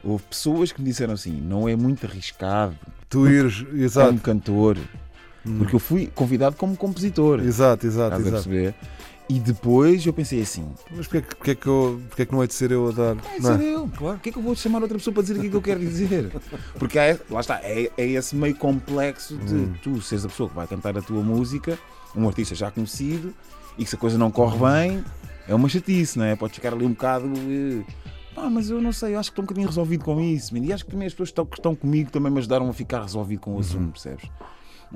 [0.04, 2.76] Houve pessoas que me disseram assim: não é muito arriscado
[3.10, 4.76] Tu ires, como exato, cantor,
[5.48, 5.58] Hum.
[5.58, 7.40] porque eu fui convidado como compositor.
[7.40, 8.48] exato, exato, Estás a exato.
[8.48, 8.74] perceber?
[9.30, 12.54] E depois eu pensei assim: Mas porquê, porquê, que eu, porquê que não é de
[12.54, 13.16] ser eu a dar?
[13.36, 13.58] é Não é?
[13.58, 14.18] ser eu, claro.
[14.20, 16.32] que é que eu vou chamar outra pessoa para dizer aquilo que eu quero dizer?
[16.78, 19.74] Porque é, lá está, é, é esse meio complexo de Hum.
[19.82, 21.78] tu seres a pessoa que vai cantar a tua música,
[22.16, 23.34] um artista já conhecido,
[23.76, 25.04] e que se a coisa não corre bem,
[25.46, 26.34] é uma chatice, não é?
[26.34, 27.30] Podes ficar ali um bocado.
[27.36, 27.82] eh,
[28.34, 30.60] Pá, mas eu não sei, eu acho que estou um bocadinho resolvido com isso, man.
[30.64, 32.72] e acho que também as pessoas que estão, que estão comigo também me ajudaram a
[32.72, 34.24] ficar resolvido com o assunto, percebes?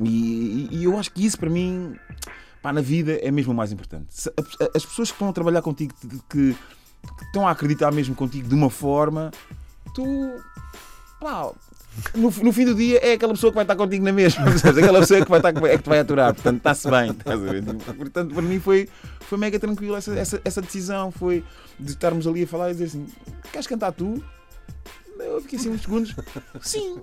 [0.01, 1.95] E, e- e eu acho que isso para mim,
[2.63, 4.09] pá, na vida é mesmo o mais importante.
[4.75, 6.57] As pessoas que estão a trabalhar contigo, que, que-
[7.27, 9.31] estão a acreditar mesmo contigo de uma forma,
[9.95, 10.05] tu,
[11.21, 11.51] pá,
[12.15, 15.01] no, no fim do dia é aquela pessoa que vai estar contigo na mesma, aquela
[15.01, 17.11] pessoa que, vai estar, é que te vai aturar, portanto está-se bem.
[17.11, 17.63] estás a ver?
[17.97, 18.89] Portanto, para mim foi,
[19.21, 21.45] foi mega tranquilo essa, essa, essa decisão, foi
[21.79, 23.07] de estarmos ali a falar e dizer assim:
[23.53, 24.23] queres cantar tu?
[25.19, 26.15] Eu fiquei assim uns segundos,
[26.61, 27.01] sim,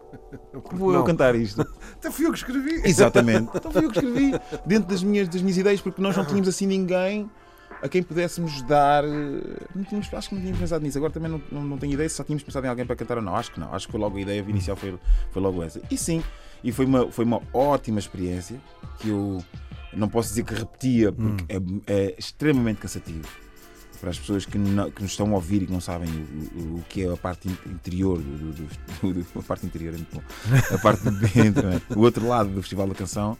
[0.73, 1.61] vou eu cantar isto.
[1.93, 2.81] Até fui eu que escrevi.
[2.85, 3.49] Exatamente.
[3.55, 4.31] Então fui eu que escrevi
[4.65, 7.29] dentro das minhas, das minhas ideias, porque nós não tínhamos assim ninguém
[7.81, 9.03] a quem pudéssemos dar.
[9.05, 9.07] eh,
[9.73, 10.97] Não tínhamos, acho que não tínhamos pensado nisso.
[10.97, 13.17] Agora também não, não, não tenho ideia se já tínhamos pensado em alguém para cantar
[13.17, 13.35] ou não.
[13.35, 13.73] Acho que não.
[13.73, 14.99] Acho que foi logo a ideia inicial foi,
[15.31, 15.81] foi logo essa.
[15.89, 16.21] E sim,
[16.63, 18.59] e foi uma, foi uma ótima experiência
[18.99, 19.41] que eu
[19.93, 23.27] não posso dizer que repetia, porque é, é extremamente cansativo.
[23.99, 26.59] Para as pessoas que, não- que nos estão a ouvir e que não sabem o,
[26.59, 29.93] o- o que é a parte in- interior do, do- do- do- a parte interior
[29.93, 30.21] é muito bom.
[30.73, 31.81] A parte de dentro, né?
[31.95, 33.37] o outro lado do Festival da Canção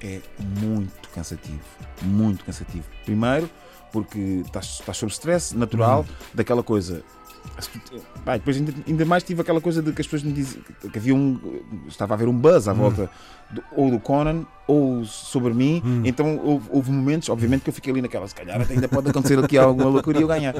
[0.00, 0.20] é
[0.60, 1.60] muito cansativo.
[2.02, 2.84] Muito cansativo.
[3.04, 3.48] Primeiro,
[3.92, 7.04] porque estás, estás sob stress natural daquela coisa.
[8.24, 10.98] Pá, depois ainda, ainda mais tive aquela coisa de que as pessoas me diziam que
[10.98, 11.38] havia um.
[11.88, 13.10] Estava a haver um buzz à volta
[13.50, 15.82] do- ou do Conan ou sobre mim.
[16.04, 19.38] Então houve, houve momentos, obviamente, que eu fiquei ali naquela, se calhar ainda pode acontecer
[19.42, 20.54] aqui alguma loucura e eu ganhar.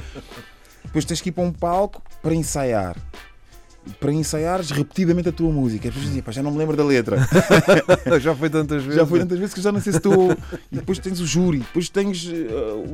[0.85, 2.97] Depois tens que ir para um palco para ensaiar.
[3.99, 5.90] Para ensaiares repetidamente a tua música.
[5.90, 7.16] Dizem, pá, já não me lembro da letra.
[8.21, 8.97] Já foi tantas vezes.
[9.01, 10.31] Já foi tantas vezes que já não sei se estou.
[10.71, 12.47] E depois tens o júri, depois tens eh,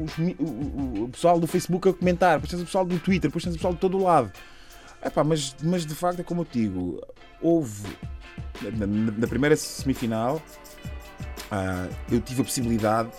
[0.05, 3.45] os o, o- pessoal do Facebook a comentar, depois tens o pessoal do Twitter, depois
[3.45, 4.33] tens o pessoal de todo o lado.
[5.05, 7.01] Epá, mas, mas de facto é como eu te digo,
[7.43, 7.83] houve
[8.63, 10.41] na, na- primeira semifinal
[11.51, 13.11] ah, eu tive a possibilidade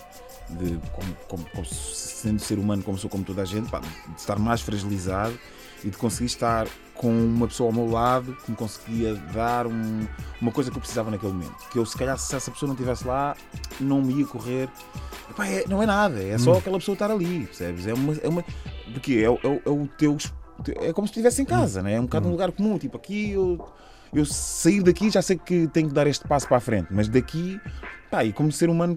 [0.50, 3.88] de, como, como- como sendo ser humano como sou como toda a gente, pá, de
[4.20, 5.38] estar mais fragilizado
[5.84, 6.68] e de conseguir estar
[7.00, 10.06] com uma pessoa ao meu lado que me conseguia dar um-
[10.42, 11.56] uma coisa que eu precisava naquele momento.
[11.72, 13.38] Que eu, se calhar, se essa pessoa não estivesse lá,
[13.80, 14.68] não me ia correr.
[15.30, 17.88] Epá, é- não é nada, é só aquela pessoa estar ali, percebes?
[17.88, 18.14] É uma.
[18.22, 18.44] É uma
[18.94, 20.18] porque é, é é o teu.
[20.82, 21.94] É como se estivesse em casa, né?
[21.94, 22.78] é um bocado um lugar comum.
[22.78, 23.66] Tipo, aqui eu,
[24.14, 27.08] eu sair daqui já sei que tenho que dar este passo para a frente, mas
[27.08, 27.62] daqui,
[28.12, 28.96] pá, e como ser humano,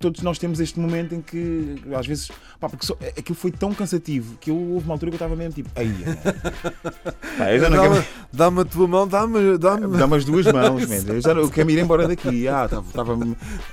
[0.00, 3.74] todos nós temos este momento em que às vezes, pá, porque só, aquilo foi tão
[3.74, 5.90] cansativo que eu, houve uma altura que eu estava mesmo tipo, aí,
[7.60, 9.58] Dá-me dá-me a tua mão, dá-me.
[9.58, 9.98] Dá-me...
[9.98, 10.96] Dá umas duas mãos, man.
[11.06, 12.48] eu, já, eu quero ir embora daqui.
[12.48, 13.18] Ah, estava, estava,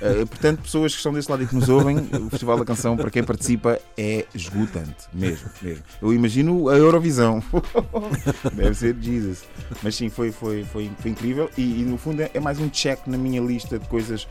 [0.02, 2.96] eh, portanto, pessoas que estão desse lado e que nos ouvem, o Festival da Canção,
[2.96, 5.82] para quem participa, é esgotante, mesmo, mesmo.
[6.02, 7.42] Eu imagino a Eurovisão.
[8.52, 9.44] Deve ser Jesus.
[9.82, 12.68] Mas sim, foi, foi, foi, foi incrível e, e, no fundo é, é mais um
[12.68, 14.26] check na minha lista de coisas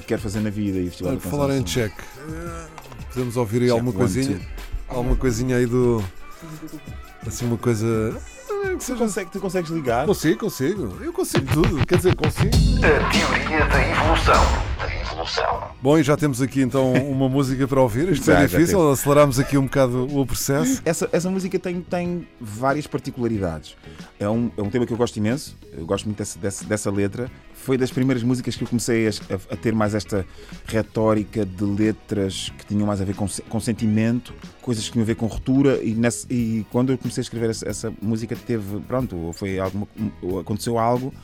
[0.00, 2.66] que quero fazer na vida e Festival Olha, da falar em eh,
[3.12, 4.38] podemos ouvir aí Check alguma coisinha?
[4.38, 4.46] two.
[4.88, 6.02] Alguma coisinha aí do.
[7.26, 7.86] Assim, uma coisa.
[7.86, 10.06] eh, que Tu, seja- consegue, tu consegues ligar?
[10.06, 10.96] Consigo, consigo.
[11.02, 11.86] Eu consigo tudo.
[11.86, 12.50] Quer dizer, consigo.
[12.78, 14.44] A teoria da evolução.
[14.78, 15.70] Da evolução.
[15.80, 18.08] Bom, e já temos aqui então uma música para ouvir.
[18.10, 20.80] Isto Já, é difícil, aceleramos aqui um bocado o processo.
[20.84, 23.76] Essa, essa música tem, tem várias particularidades.
[24.18, 26.90] É um, é um tema que eu gosto imenso, eu gosto muito dessa, dessa, dessa
[26.90, 27.30] letra.
[27.62, 29.10] Foi das primeiras músicas que eu comecei a,
[29.50, 30.26] a- ter mais esta
[30.66, 35.06] retórica de letras que tinham mais a ver com, com sentimento, coisas que tinham a
[35.06, 35.80] ver com ruptura.
[35.82, 35.96] E,
[36.28, 39.86] e quando eu comecei a escrever essa, essa música, teve, pronto, foi alguma,
[40.20, 41.14] ou aconteceu algo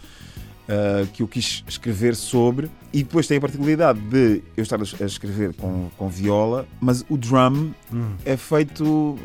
[0.68, 2.70] uh, que eu quis escrever sobre.
[2.92, 7.16] E depois tem a particularidade de eu estar a escrever com, com viola, mas o
[7.16, 8.14] drum Hum.
[8.24, 9.16] é feito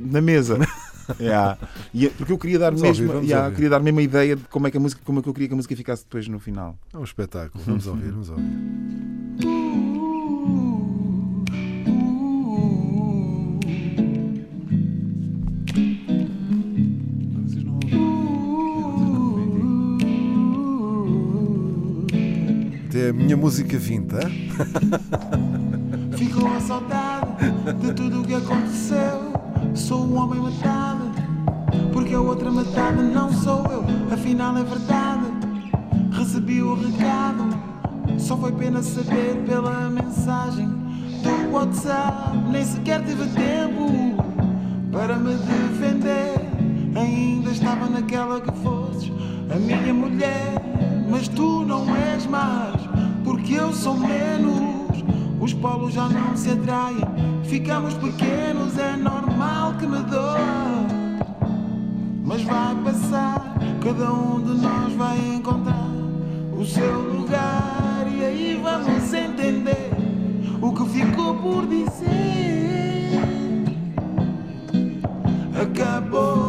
[0.00, 0.58] na mesa.
[1.18, 1.56] Yeah.
[1.94, 4.36] E é- porque eu queria dar Vamos mesmo, ouvir, yeah, queria dar mesmo a ideia
[4.36, 6.04] de como é que a música, como é que eu queria que a música ficasse
[6.04, 6.76] depois no final.
[6.92, 7.64] É um espetáculo.
[7.64, 8.44] Vamos ouvir, vamos ouvir.
[23.12, 24.18] Minha música vinta.
[26.16, 27.26] Ficou a saudade
[27.80, 29.32] de tudo o que aconteceu.
[29.74, 31.10] Sou um homem matado,
[31.92, 33.84] porque a outra metade não sou eu.
[34.12, 35.26] Afinal é verdade,
[36.12, 37.48] recebi o recado.
[38.18, 40.68] Só foi pena saber pela mensagem
[41.22, 42.36] do WhatsApp.
[42.50, 44.22] Nem sequer tive tempo
[44.90, 46.34] para me defender.
[46.96, 49.12] Ainda estava naquela que fosses
[49.54, 50.54] a minha mulher.
[51.10, 52.77] Mas tu não és mais,
[53.48, 54.58] porque eu sou menos.
[55.40, 57.00] Os polos já não se atraem,
[57.44, 60.86] ficamos pequenos, é normal que me doa.
[62.24, 65.88] Mas vai passar, cada um de nós vai encontrar
[66.58, 69.92] o seu lugar e aí vamos entender
[70.60, 73.22] o que ficou por dizer.
[75.58, 76.48] Acabou.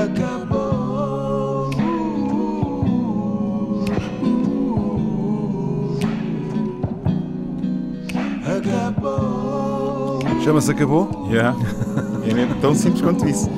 [0.00, 1.70] Acabou.
[8.46, 10.20] Acabou.
[10.42, 11.28] Chama-se Acabou?
[11.30, 11.56] Yeah.
[12.30, 13.50] É tão simples quanto isso.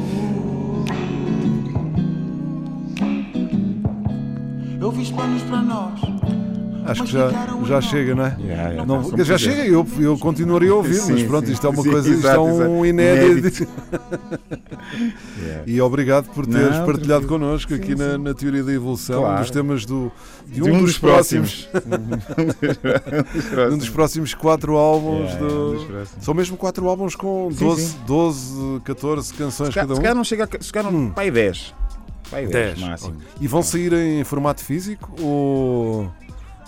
[6.92, 7.30] Acho que já,
[7.66, 8.36] já chega, não é?
[8.40, 8.86] Yeah, yeah.
[8.86, 9.38] Não, Como já quiser.
[9.38, 11.52] chega, eu, eu continuaria a ouvir, mas Sim, pronto, sim.
[11.52, 12.86] isto é uma Sim, coisa, isto é exato, um exato.
[12.86, 13.68] inédito.
[15.42, 15.62] Yeah.
[15.66, 17.28] E obrigado por teres Não, partilhado tranquilo.
[17.28, 19.40] connosco aqui na, na teoria da evolução, um Claro.
[19.40, 20.12] dos temas do,
[20.46, 21.64] de, De um, dos próximos.
[21.70, 22.02] próximos.
[23.72, 25.30] um dos próximos quatro álbuns.
[25.30, 26.24] Yeah, do- um dos próximos.
[26.24, 27.96] São mesmo quatro álbuns com Sim, 12, sim.
[28.06, 30.02] 12 14 canções Se cada se um.
[30.02, 30.62] calhar não chega a.
[30.62, 31.74] Se calhar não, pai 10.
[32.30, 32.88] Pai 10, 10.
[32.88, 33.16] máximo.
[33.40, 36.10] E vão sair em formato físico ou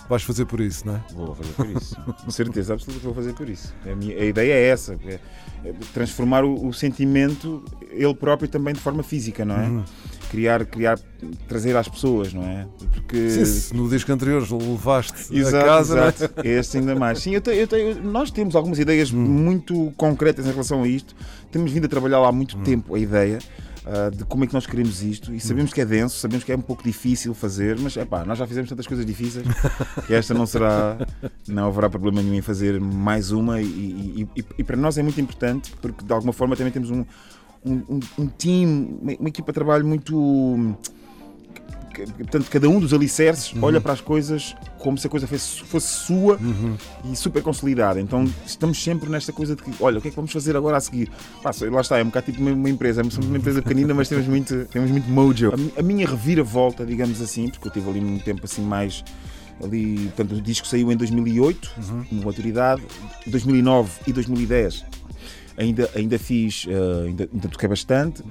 [0.09, 1.01] vais fazer por isso, não é?
[1.13, 1.95] Vou fazer por isso.
[2.23, 3.73] Com certeza absoluta que vou fazer por isso.
[3.89, 5.19] A, minha- a ideia é essa: é-
[5.65, 9.67] é transformar o, o sentimento, ele próprio, também de forma física, não é?
[9.67, 9.83] Uhum.
[10.29, 10.99] Criar, criar,
[11.47, 12.67] trazer às pessoas, não é?
[12.93, 13.29] Porque.
[13.29, 16.07] Sim, se no disco anterior levaste Exato, a casa, é?
[16.07, 16.47] exato.
[16.47, 17.19] Este ainda mais.
[17.19, 19.17] Sim, eu te- eu tenho- nós temos algumas ideias Hum.
[19.17, 21.15] muito concretas em relação a isto.
[21.51, 23.39] Temos vindo a trabalhar lá há muito tempo a ideia.
[23.85, 26.51] Ah, de como é que nós queremos isto e sabemos que é denso, sabemos que
[26.51, 29.45] é um pouco difícil fazer, mas epá, nós já fizemos tantas coisas difíceis
[30.07, 30.97] que esta não será,
[31.47, 35.03] não haverá problema nenhum em fazer mais uma e, e- e- e para nós é
[35.03, 37.05] muito importante porque de alguma forma também temos um,
[37.65, 40.75] um, um, um team, uma, uma equipa de trabalho muito
[42.03, 43.63] portanto, cada um dos alicerces Uhum.
[43.63, 46.75] olha para as coisas como se a coisa fosse, fosse sua Uhum.
[47.11, 47.99] e super consolidada.
[47.99, 50.77] Então estamos sempre nesta coisa de que, olha, o que é que vamos fazer agora
[50.77, 51.09] a seguir?
[51.41, 54.07] Pá, lá está, é um bocado tipo uma, uma empresa, somos uma empresa pequenina, mas
[54.09, 55.51] temos muito, temos muito mojo.
[55.75, 59.03] A, a minha reviravolta, digamos assim, porque eu tive ali num tempo assim mais.
[59.63, 61.71] Ali, portanto, o disco saiu em 2008,
[62.09, 62.81] com maturidade,
[63.25, 64.83] 2009 e 2010
[65.57, 68.21] ainda, ainda fiz, eh, ainda, ainda toquei bastante.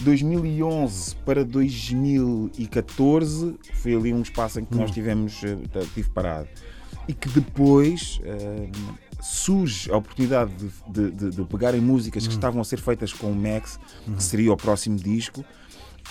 [0.00, 5.56] 2011 para 2014 foi ali um espaço em que nós tivemos, eh,
[5.94, 6.48] tive parado.
[7.08, 8.68] E que depois eh,
[9.20, 13.30] surge a oportunidade de, de, de, de pegarem músicas que estavam a ser feitas com
[13.30, 13.78] o Max,
[14.16, 15.44] que seria o próximo disco.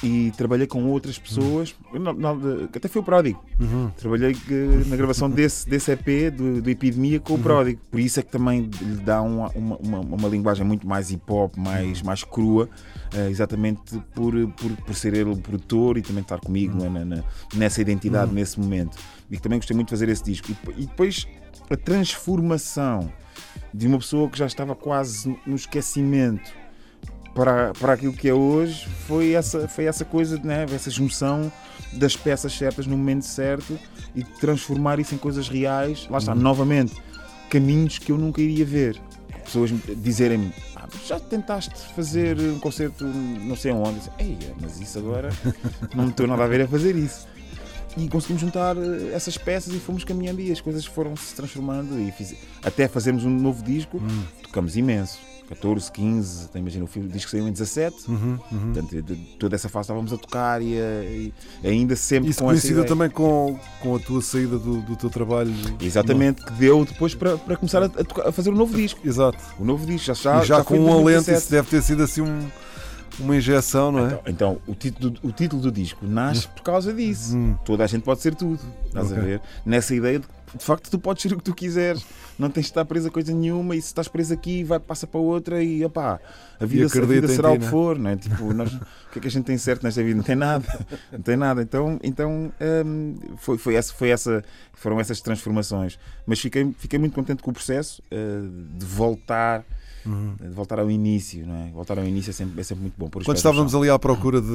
[0.04, 2.40] E trabalhei com outras pessoas, não- não,
[2.74, 3.44] até foi o Pródigo.
[3.98, 7.80] Trabalhei eh, na gravação desse, desse EP, do, do Epidemia, com o Pródigo.
[7.90, 11.24] Por isso é que também lhe dá uma, uma, uma, uma linguagem muito mais hip
[11.32, 12.70] hop, mais, mais crua,
[13.14, 17.24] eh, exatamente por, por, por ser ele o produtor e também estar comigo na- na-
[17.56, 18.98] nessa identidade, nesse momento.
[19.32, 20.52] E também gostei muito de fazer esse disco.
[20.52, 21.26] E, e depois
[21.70, 23.12] a transformação
[23.74, 26.52] de uma pessoa que já estava quase no esquecimento
[27.36, 30.66] para, para aquilo que é hoje foi essa, foi essa coisa, né?
[30.74, 31.52] essa junção
[31.94, 33.78] das peças certas no momento certo
[34.16, 36.08] e transformar isso em coisas reais.
[36.10, 36.94] Lá está, novamente,
[37.50, 39.00] caminhos que eu nunca iria ver.
[39.44, 44.00] Pessoas me- dizerem-me, "Ah, já tentaste fazer um concerto não sei onde?
[44.18, 45.30] Eia, mas isso agora
[45.94, 47.28] não estou nada a ver a fazer isso.
[47.98, 52.00] E conseguimos juntar eh, essas peças e fomos caminhando e as coisas foram se transformando
[52.00, 54.02] e fiz- até fazermos um novo disco.
[54.42, 55.20] tocamos imenso.
[55.50, 58.10] 14, 15, então imagina o filme, diz que saiu em 17.
[58.10, 58.74] Uhum, uhum.
[58.74, 62.84] Portanto, toda essa fase estávamos a tocar e, a- e ainda sempre Isso com coincida
[62.84, 65.54] também com, com a tua saída do, do teu trabalho.
[65.80, 67.90] Exatamente, que deu depois para, para começar a,
[68.28, 69.00] a fazer o novo disco.
[69.06, 69.38] Exato.
[69.60, 71.38] O novo disco já já, e já, foi com um alento, 2017.
[71.44, 72.48] isso deve ter sido assim um-
[73.20, 74.06] uma injeção, não é?
[74.08, 77.38] Então, então, o, título, o título do disco nasce por causa disso.
[77.38, 77.56] Hum.
[77.64, 78.60] Toda a gente pode ser tudo.
[78.88, 79.18] Estás Ok.
[79.18, 79.42] a ver?
[79.66, 82.06] Nessa ideia de de facto tu podes ser o que tu quiseres.
[82.38, 85.08] Não tens de estar preso a coisa nenhuma e se estás preso aqui vai passa
[85.08, 86.20] para outra e opá,
[86.60, 87.72] a vida, a vida será ti, o que né?
[87.72, 88.16] for, não é?
[88.16, 88.80] Tipo, nós, o
[89.12, 90.18] que é que a gente tem certo nesta vida?
[90.18, 90.88] Não tem nada.
[91.12, 91.62] Não tem nada.
[91.62, 92.52] Então, então
[92.86, 95.98] hum, foi, foi, essa, foi essa, foram essas transformações.
[96.26, 99.64] Mas fiquei, fiquei muito contente com o processo uh, de voltar.
[100.06, 100.36] Uhum.
[100.40, 101.72] De voltar ao início, não é?
[101.72, 103.10] Voltar ao início é sempre, é sempre muito bom.
[103.10, 104.48] Quando estávamos ali à procura de,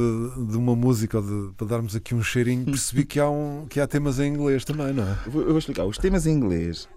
[0.47, 3.87] de uma música de, para darmos aqui um cheirinho, percebi que há, um, que há
[3.87, 5.17] temas em inglês também, não é?
[5.27, 5.85] Eu vou, eu vou explicar.
[5.87, 6.89] Os temas em inglês.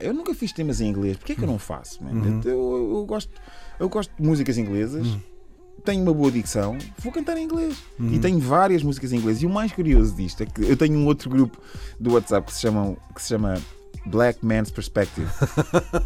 [0.00, 1.16] eu nunca fiz temas em inglês.
[1.16, 2.02] Porquê é que eu não faço?
[2.04, 2.40] Uhum.
[2.44, 3.32] Eu, eu- eu gosto,
[3.80, 5.06] eu gosto de músicas inglesas.
[5.84, 7.76] Tenho uma boa dicção, vou cantar em inglês.
[8.00, 8.12] Uhum.
[8.14, 9.42] E tenho várias músicas em inglês.
[9.42, 11.58] E o mais curioso disto é que eu tenho um outro grupo
[12.00, 13.54] do WhatsApp que se, chamam, que se chama
[14.06, 15.26] Black Man's Perspective.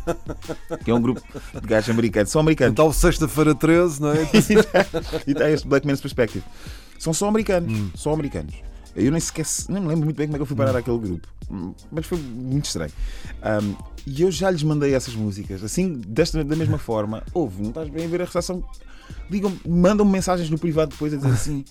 [0.84, 1.22] que é um grupo
[1.60, 2.30] de gajos americanos.
[2.30, 2.72] São americanos.
[2.72, 4.22] Então, sexta-feira 13, não é?
[5.26, 6.44] e está este Black Man's Perspective.
[6.98, 7.72] São só americanos.
[7.72, 7.90] Hum.
[7.94, 8.54] Só americanos.
[8.94, 11.28] Eu nem sequer nem me lembro muito bem como é que eu fui parar grupo.
[11.50, 12.92] Hum, Mas foi muito estranho.
[13.62, 13.74] Um,
[14.06, 15.62] e eu já lhes mandei essas músicas.
[15.62, 17.22] Assim, desta, da mesma forma.
[17.32, 18.64] Ouve, não estás bem a ver a recepção.
[19.30, 21.64] Ligam, mandam-me mensagens no privado depois a dizer assim.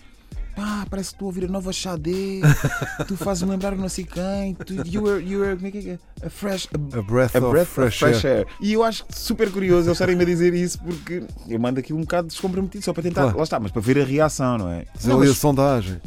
[0.60, 2.42] Pá, parece que estou a ouvir a nova Xadê.
[3.08, 4.54] tu fazes-me lembrar não sei quem.
[4.56, 6.00] Tu, you were, you were, como é que é?
[6.22, 6.68] A fresh.
[6.74, 8.38] A, A breath, a breath fresh, of fresh air.
[8.40, 8.48] air.
[8.60, 12.02] E eu acho super curioso eles estarem-me a dizer isso porque eu mando aquilo um
[12.02, 13.22] bocado descomprometido só para tentar.
[13.22, 13.38] Claro.
[13.38, 14.86] Lá está, mas para ver a reação, não é?
[15.06, 16.02] Não, ali a mas, sondagem.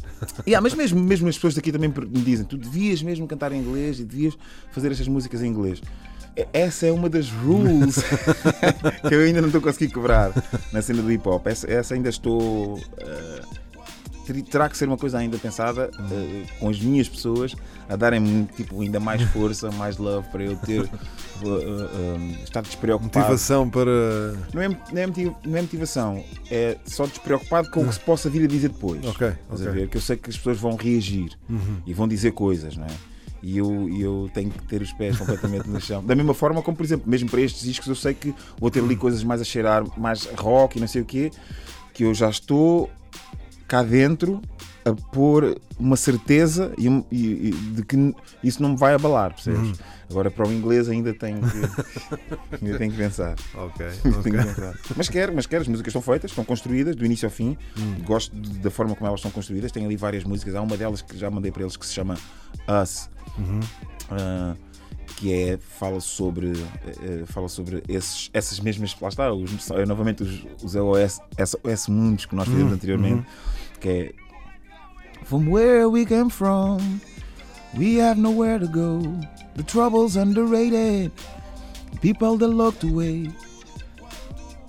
[0.47, 3.59] Yeah, mas mesmo, mesmo as pessoas daqui também me dizem: tu devias mesmo cantar em
[3.59, 4.37] inglês e devias
[4.71, 5.81] fazer estas músicas em inglês.
[6.53, 7.97] Essa é uma das rules
[9.09, 10.31] que eu ainda não estou a conseguir quebrar
[10.73, 11.47] na cena do hip hop.
[11.47, 12.79] Essa, essa ainda estou.
[12.99, 13.62] ter-
[14.51, 17.55] terá que ser uma coisa ainda pensada eh, com as minhas pessoas
[17.89, 20.83] a darem-me tipo, ainda mais força, mais love para eu ter.
[20.85, 20.89] eh,
[21.45, 23.19] eh, eh, estar despreocupado.
[23.19, 23.91] Motivação para.
[24.55, 25.07] Não é, não, é
[25.45, 29.05] não é motivação, é só despreocupado com o que se possa vir a dizer depois.
[29.05, 29.81] Ok, Estás a ok.
[29.81, 29.89] ver?
[29.89, 31.79] Que eu sei que as pessoas vão reagir Uhum.
[31.87, 32.91] e vão dizer coisas, não é?
[33.43, 36.03] E eu, e eu tenho que ter os pés completamente no chão.
[36.05, 38.79] Da mesma forma como, por exemplo, mesmo para estes discos, eu sei que vou ter
[38.81, 41.29] ali coisas mais a cheirar, mais rock e não sei o quê,
[41.93, 42.89] que eu já estou
[43.73, 44.39] cá dentro
[44.85, 49.61] a pôr uma certeza e, e- e de que isso não me vai abalar, percebes?
[49.71, 49.73] Uhum.
[50.11, 51.57] Agora para o inglês ainda tenho que,
[52.63, 53.35] ainda tenho que pensar.
[53.55, 54.31] Ok, Tenho ok.
[54.31, 54.75] que pensar.
[54.95, 57.57] Mas quero, mas quero, as músicas estão feitas, estão construídas do início ao fim.
[57.79, 57.95] Hum.
[58.05, 59.73] Gosto de- da forma como elas estão construídas.
[59.73, 60.55] Tenho ali várias músicas.
[60.55, 62.15] Há uma delas que já mandei para eles que se chama
[62.83, 63.09] Us.
[63.39, 63.61] Uhum.
[64.11, 64.55] ah,
[65.17, 66.53] que é, fala sobre,
[66.87, 71.89] eh, fala sobre esses, essas mesmas, lá está, os, eh, novamente os, os LOS, SOS
[71.89, 73.27] mundos que nós fizemos Uhum, anteriormente,
[73.81, 74.13] que é
[75.25, 77.01] From where we came from,
[77.77, 79.01] we have nowhere to go.
[79.55, 81.13] The trouble's underrated.
[82.01, 83.31] People that looked away.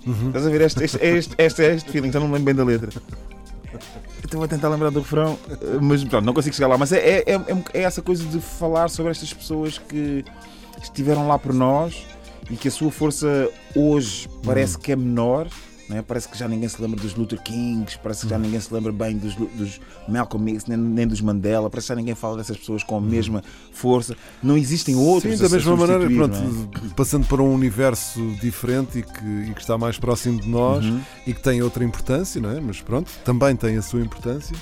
[0.06, 0.62] Estás a ver?
[0.62, 2.90] Este, este, este, este, este feeling, já não me lembro bem da letra.
[4.24, 5.38] Estou a tentar lembrar do refrão,
[5.82, 6.78] mas pronto, não consigo chegar lá.
[6.78, 7.42] Mas é, é, é,
[7.74, 10.24] é- essa coisa de falar sobre estas pessoas que
[10.82, 12.06] estiveram lá por nós
[12.50, 15.48] e que a sua força hoje parece que é menor.
[15.94, 16.02] Não é?
[16.02, 18.92] Parece que já ninguém se lembra dos Luther Kings, parece que já ninguém se lembra
[18.92, 22.58] bem dos, dos Malcolm X, nem, nem dos Mandela, parece que já ninguém fala dessas
[22.58, 24.16] pessoas com a mesma força.
[24.42, 25.38] Não existem outros.
[25.38, 26.90] Sim, da mesma maneira, pronto, é?
[26.96, 31.02] passando para um universo diferente e que, e que está mais próximo de nós Uhum.
[31.28, 32.60] e que tem outra importância, não é?
[32.60, 34.56] Mas pronto, também tem a sua importância.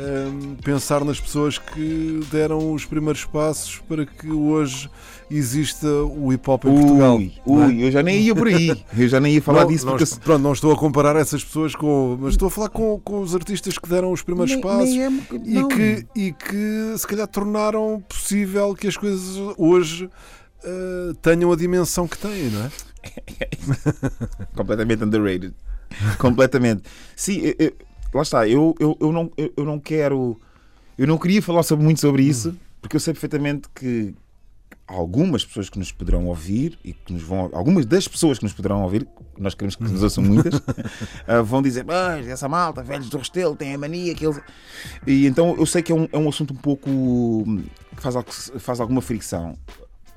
[0.00, 4.88] Hum, pensar nas pessoas que deram os primeiros passos para que hoje
[5.28, 7.16] exista o hip hop em Portugal.
[7.16, 7.50] Ui, é?
[7.50, 8.84] ui, eu já nem ia por aí.
[8.96, 11.42] Eu já nem ia falar Não, disso não, porque pronto, não estou a comparar essas
[11.42, 12.16] pessoas com.
[12.20, 15.02] Mas estou a falar com, com os artistas que deram os primeiros Nem- passos nem
[15.04, 15.10] é-
[15.44, 20.08] e, que, e que se calhar tornaram possível que as coisas hoje
[20.64, 22.70] eh, tenham a dimensão que têm, não é?
[24.54, 25.52] completamente underrated.
[26.18, 26.82] completamente.
[27.16, 27.72] Sim, eu- eu-
[28.12, 28.48] lá está.
[28.48, 30.38] Eu, eu, eu, não, eu, eu não quero.
[30.96, 34.14] Eu não queria falar sobre, muito sobre isso, porque eu sei perfeitamente que
[34.88, 37.50] algumas pessoas que nos poderão ouvir e que nos vão.
[37.52, 39.06] Algumas das pessoas que nos poderão ouvir,
[39.38, 40.60] nós queremos que nos ouçam muitas,
[41.28, 44.40] ah, vão dizer: "Ah, essa malta, velhos do Restelo, tem a mania que eles.
[45.06, 46.90] E então eu sei que é um, é um assunto um pouco.
[47.94, 49.56] que faz, faz alguma fricção.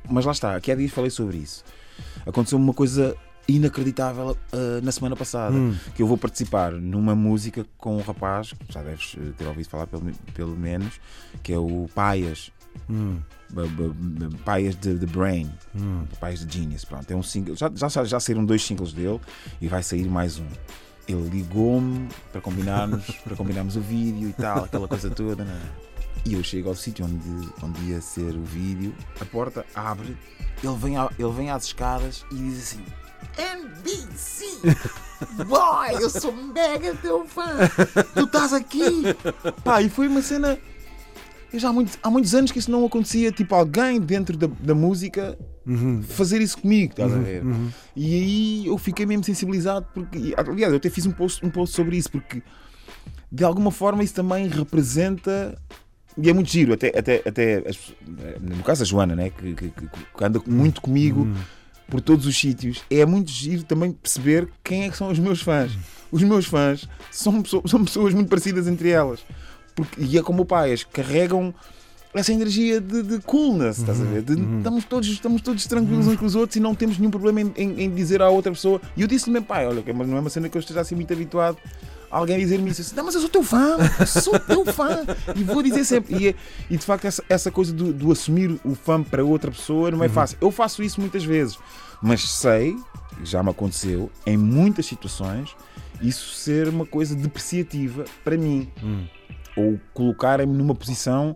[0.10, 1.63] Mas lá está, aqui há dias falei sobre isso.
[2.25, 3.15] Aconteceu uma coisa
[3.47, 5.56] inacreditável uh, na semana passada.
[5.56, 5.75] Hum.
[5.95, 9.67] Que eu vou participar numa música com um rapaz, que já deves eh, ter ouvido
[9.69, 10.99] falar pelo, pelo menos,
[11.43, 12.51] que é o Paias.
[12.89, 13.19] Hum.
[14.45, 16.04] Paias de The Brain, Hum.
[16.19, 16.86] Paias de Genius.
[16.86, 17.56] Pronto, é um single.
[17.56, 19.20] Já, já, já saíram dois singles dele
[19.59, 20.45] e vai sair mais um.
[21.07, 25.43] Ele ligou-me para combinarmos, para combinarmos o vídeo e tal, aquela coisa toda.
[25.43, 25.61] né?
[26.26, 30.16] E eu chego ao sítio onde, onde ia ser o vídeo, a porta abre,
[30.63, 32.86] ele vem, a- ele vem às escadas e diz assim:
[33.38, 34.45] NBC!
[35.47, 37.57] Boy, eu sou mega teu fã!
[38.13, 39.03] Tu estás aqui!
[39.63, 40.57] Pá, e foi uma cena.
[41.53, 44.47] Eu já há, muitos- há muitos anos que isso não acontecia, tipo alguém dentro da,
[44.59, 46.01] da música Uhum.
[46.01, 47.43] fazer isso comigo, estás a ver?
[47.45, 47.69] Uhum.
[47.95, 51.76] E aí eu fiquei mesmo sensibilizado porque, aliás, eu até fiz um post, um post
[51.76, 52.41] sobre isso porque
[53.32, 55.55] de alguma forma isso também representa
[56.17, 57.63] e é muito giro, até, até, até
[58.41, 61.28] no caso a Joana, né, que, que- que- que anda muito comigo
[61.88, 65.41] por todos os sítios, é muito giro também perceber quem é que são os meus
[65.41, 65.71] fãs.
[66.11, 69.19] Os meus fãs são, pessoas- são pessoas muito parecidas entre elas.
[69.75, 71.53] Porque, e é como o pai, as carregam
[72.13, 74.21] essa energia de, de coolness, estás a ver?
[74.21, 77.39] De- estamos, todos, estamos todos tranquilos uns com os outros e não temos nenhum problema
[77.41, 78.82] em, em- em dizer à outra pessoa.
[78.97, 80.95] E eu disse-lhe mesmo, pai, olha, que não é uma cena que eu esteja assim
[80.95, 81.57] muito habituado
[82.12, 82.82] alguém dizer-me isso.
[82.82, 85.05] Assim, não, mas eu sou teu fã, sou teu fã.
[85.36, 86.16] E vou dizer sempre.
[86.16, 86.36] E, é-
[86.70, 90.03] e de facto, essa, essa coisa do, do assumir o fã para outra pessoa não
[90.03, 90.38] é fácil.
[90.41, 91.57] Eu faço isso muitas vezes,
[92.01, 92.76] mas sei,
[93.24, 95.55] já me aconteceu, em muitas situações,
[96.01, 98.70] isso ser uma coisa depreciativa para mim
[99.55, 101.36] ou colocarem-me numa posição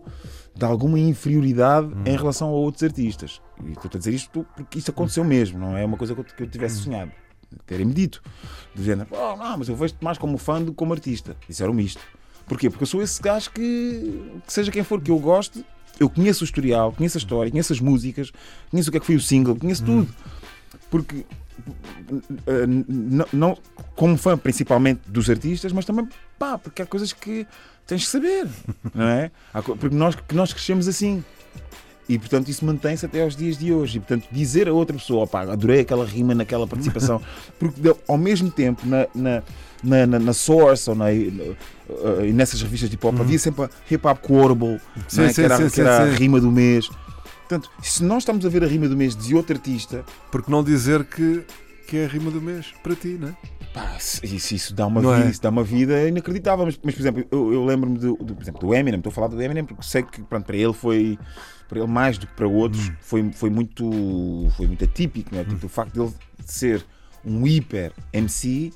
[0.54, 3.40] de alguma inferioridade em relação a outros artistas.
[3.64, 6.24] E estou a dizer isto porque isso aconteceu mesmo, não é uma coisa que eu,
[6.24, 7.12] que eu tivesse sonhado.
[7.66, 8.22] Terem-me dito,
[8.74, 11.36] dizendo, oh, não, mas eu vejo-te mais como fã do que como artista.
[11.48, 12.00] Disseram-me isto.
[12.46, 12.68] Porquê?
[12.70, 13.60] Porque eu sou esse gajo que,
[14.46, 15.64] que seja quem for que eu goste,
[15.98, 18.30] eu conheço o historial, conheço a história, conheço as músicas,
[18.70, 20.08] conheço o que é que foi o single, conheço tudo.
[20.90, 21.24] Porque
[22.46, 23.56] eh, n- não,
[23.94, 27.46] como fã principalmente dos artistas, mas também pá, porque há coisas que
[27.86, 28.46] tens que saber,
[28.94, 29.30] não é?
[29.62, 31.24] Porque nós, que nós crescemos assim.
[32.08, 33.96] E portanto isso mantém-se até aos dias de hoje.
[33.98, 37.20] E portanto dizer a outra pessoa, opá, adorei aquela rima naquela participação,
[37.58, 39.42] porque ao mesmo tempo na, na,
[39.82, 43.70] na, na- na Source ou na, e nessas revistas de hip hop havia sempre a
[43.90, 44.78] Hip Hop Uhum.
[45.08, 45.28] Sim, não é?
[45.28, 46.88] sim, que era, sim, que era a rima do mês.
[47.48, 50.64] Portanto, se nós estamos a ver a rima do mês de outro artista, Porque não
[50.64, 51.44] dizer que,
[51.86, 53.36] que é a rima do mês para ti, não é?
[53.72, 55.30] Pá, isso, isso dá uma Não vida, é?
[55.30, 56.64] isso dá uma vida inacreditável.
[56.66, 59.14] Mas, mas, por exemplo, eu, eu lembro-me do, do- por exemplo, do Eminem, estou a
[59.14, 61.16] falar do Eminem porque sei que pronto, para ele foi
[61.68, 65.44] para ele mais do que para outros foi, foi muito foi muito atípico, não é?
[65.44, 66.12] Tipo, o facto dele
[66.44, 66.84] ser
[67.24, 68.72] um hiper MC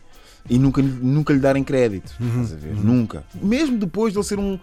[0.48, 2.12] e nunca, nunca lhe darem crédito.
[2.20, 2.74] Estás a ver?
[2.74, 3.22] Nunca.
[3.40, 4.58] Mesmo depois de ele ser um,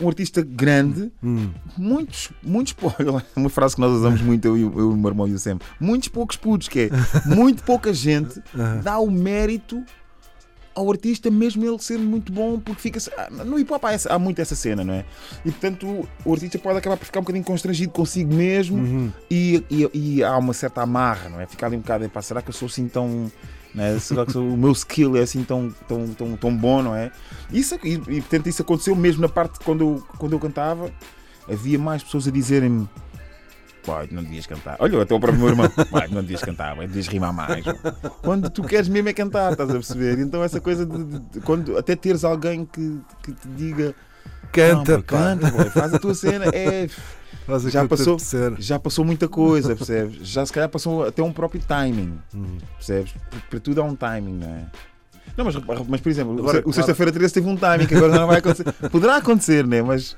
[0.00, 1.10] um artista grande,
[1.76, 2.94] muitos, muitos pou-
[3.34, 5.32] uma frase que nós usamos muito, eu, e o- eu, e o meu irmão e
[5.32, 6.90] o Sam, muitos poucos putos, que é
[7.34, 8.40] muito pouca gente
[8.82, 9.82] dá o mérito
[10.74, 14.12] ao artista, mesmo ele ser muito bom, porque fica ah, no hip hop há, essa-
[14.12, 15.04] há muito essa cena, não é?
[15.44, 19.90] E portanto o, artista pode acabar por ficar um bocadinho constrangido consigo mesmo e, e-
[20.18, 21.46] e há uma certa amarra, não é?
[21.46, 23.30] Ficar ali um bocado, "Epá, será que eu sou assim tão.
[23.74, 23.98] Né?
[24.00, 27.10] Será que o meu skill é assim tão, tão, tão, tão bom, não é?
[27.50, 30.90] Isso, e, e portanto isso aconteceu mesmo na parte quando eu, quando eu cantava,
[31.48, 32.86] havia mais pessoas a dizerem-me.
[33.84, 34.76] Pai, não devias cantar.
[34.78, 35.68] Olha, até o próprio meu irmão.
[35.90, 37.64] Pai, não devias cantar, pai, devias rimar mais.
[38.22, 40.18] Quando tu queres mesmo é cantar, estás a perceber?
[40.20, 43.94] Então essa coisa de, de- de- quando até teres alguém que, que te diga
[44.52, 46.86] Canta, "Não, boy, pá." canta, boy, faz a tua cena, é,
[47.70, 48.18] já passou,
[48.58, 50.28] já passou muita coisa, percebes?
[50.28, 52.18] Já se calhar passou até um próprio timing,
[52.76, 53.12] percebes?
[53.30, 54.64] Porque Para tudo há um timing, não é?
[55.36, 55.56] Não, mas,
[55.88, 56.72] mas por exemplo, Agora, o, claro.
[56.74, 58.70] Sexta-feira 13 teve um timing que agora não vai acontecer.
[58.92, 59.80] Poderá acontecer, né?
[59.80, 60.14] Mas,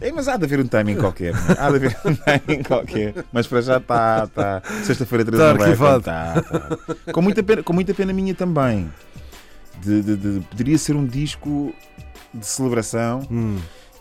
[0.00, 1.32] é, mas há de haver um timing qualquer.
[1.34, 1.40] né?
[1.58, 3.14] Há de haver um timing qualquer.
[3.32, 4.26] Mas para já está.
[4.26, 6.02] Tá, Sexta-feira 13 Tá não vai arquivado.
[6.04, 7.12] tá, tá.
[7.12, 8.90] Com, muita pena, com muita pena minha também.
[9.80, 11.72] De, de- de- poderia ser um disco
[12.34, 13.58] de celebração Hum.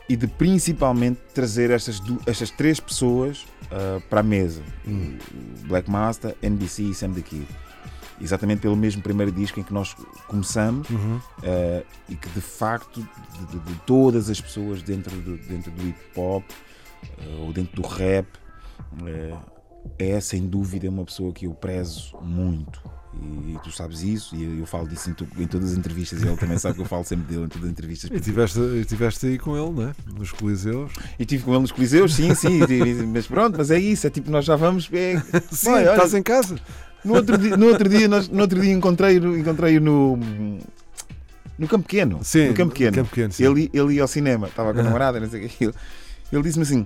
[0.09, 4.61] e de principalmente trazer estas, estas três pessoas ah, para a mesa:
[5.67, 7.47] Black Master, NBC e Sam the Kid.
[8.19, 9.95] Exatamente pelo mesmo primeiro disco em que nós
[10.27, 11.19] começamos Uhum.
[11.43, 15.87] ah, e que de facto de, de- de todas as pessoas dentro do, dentro do
[15.87, 16.43] hip hop
[17.03, 18.27] ah, ou dentro do rap
[19.03, 19.39] ah,
[19.99, 22.81] é sem dúvida uma pessoa que eu prezo muito.
[23.19, 26.21] E, e tu sabes isso, e eu, falo disso em, tu- em todas as entrevistas,
[26.21, 28.11] e ele também sabe que eu falo sempre dele em todas as entrevistas.
[28.13, 29.95] E tiveste, tiveste aí com ele, não é?
[30.15, 30.91] Nos Coliseus.
[31.17, 32.59] E tive com ele nos Coliseus, sim, sim,
[33.11, 34.87] mas pronto, mas é isso, é tipo, nós já vamos.
[34.93, 35.19] É,
[35.51, 36.57] Sim, olha, estás em casa.
[37.07, 40.17] No, outro dia, no outro dia, nós- no outro dia encontrei-o encontrei no.
[41.57, 42.19] No Campo Pequeno.
[42.23, 42.95] Sim, no Campo Pequeno.
[42.97, 43.33] Campo Pequeno.
[43.39, 45.63] Ele, ele ia ao cinema, estava com a namorada, não sei o que.
[45.65, 45.73] Ele,
[46.31, 46.85] ele disse-me assim: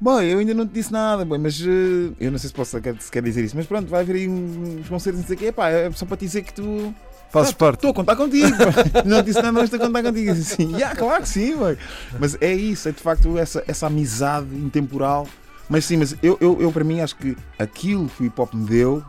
[0.00, 2.76] Boy, eu ainda não te disse nada, boy, mas eh, eu não sei se posso
[2.76, 5.46] se quer dizer isso, mas pronto, vai haver aí uns concertos não sei o quê.
[5.46, 6.92] Epá, é só para te dizer que tu.
[7.30, 7.76] Fazes Ah, parte.
[7.76, 8.48] Estou a contar contigo.
[9.06, 10.32] não te disse nada, mas estou a contar contigo.
[10.32, 11.78] Assim, yeah, claro que sim, boy.
[12.18, 15.28] Mas é isso, é de facto essa, essa amizade intemporal.
[15.68, 18.52] Mas sim, mas eu, eu, eu para mim acho que aquilo que o hip hop
[18.52, 19.02] me deu,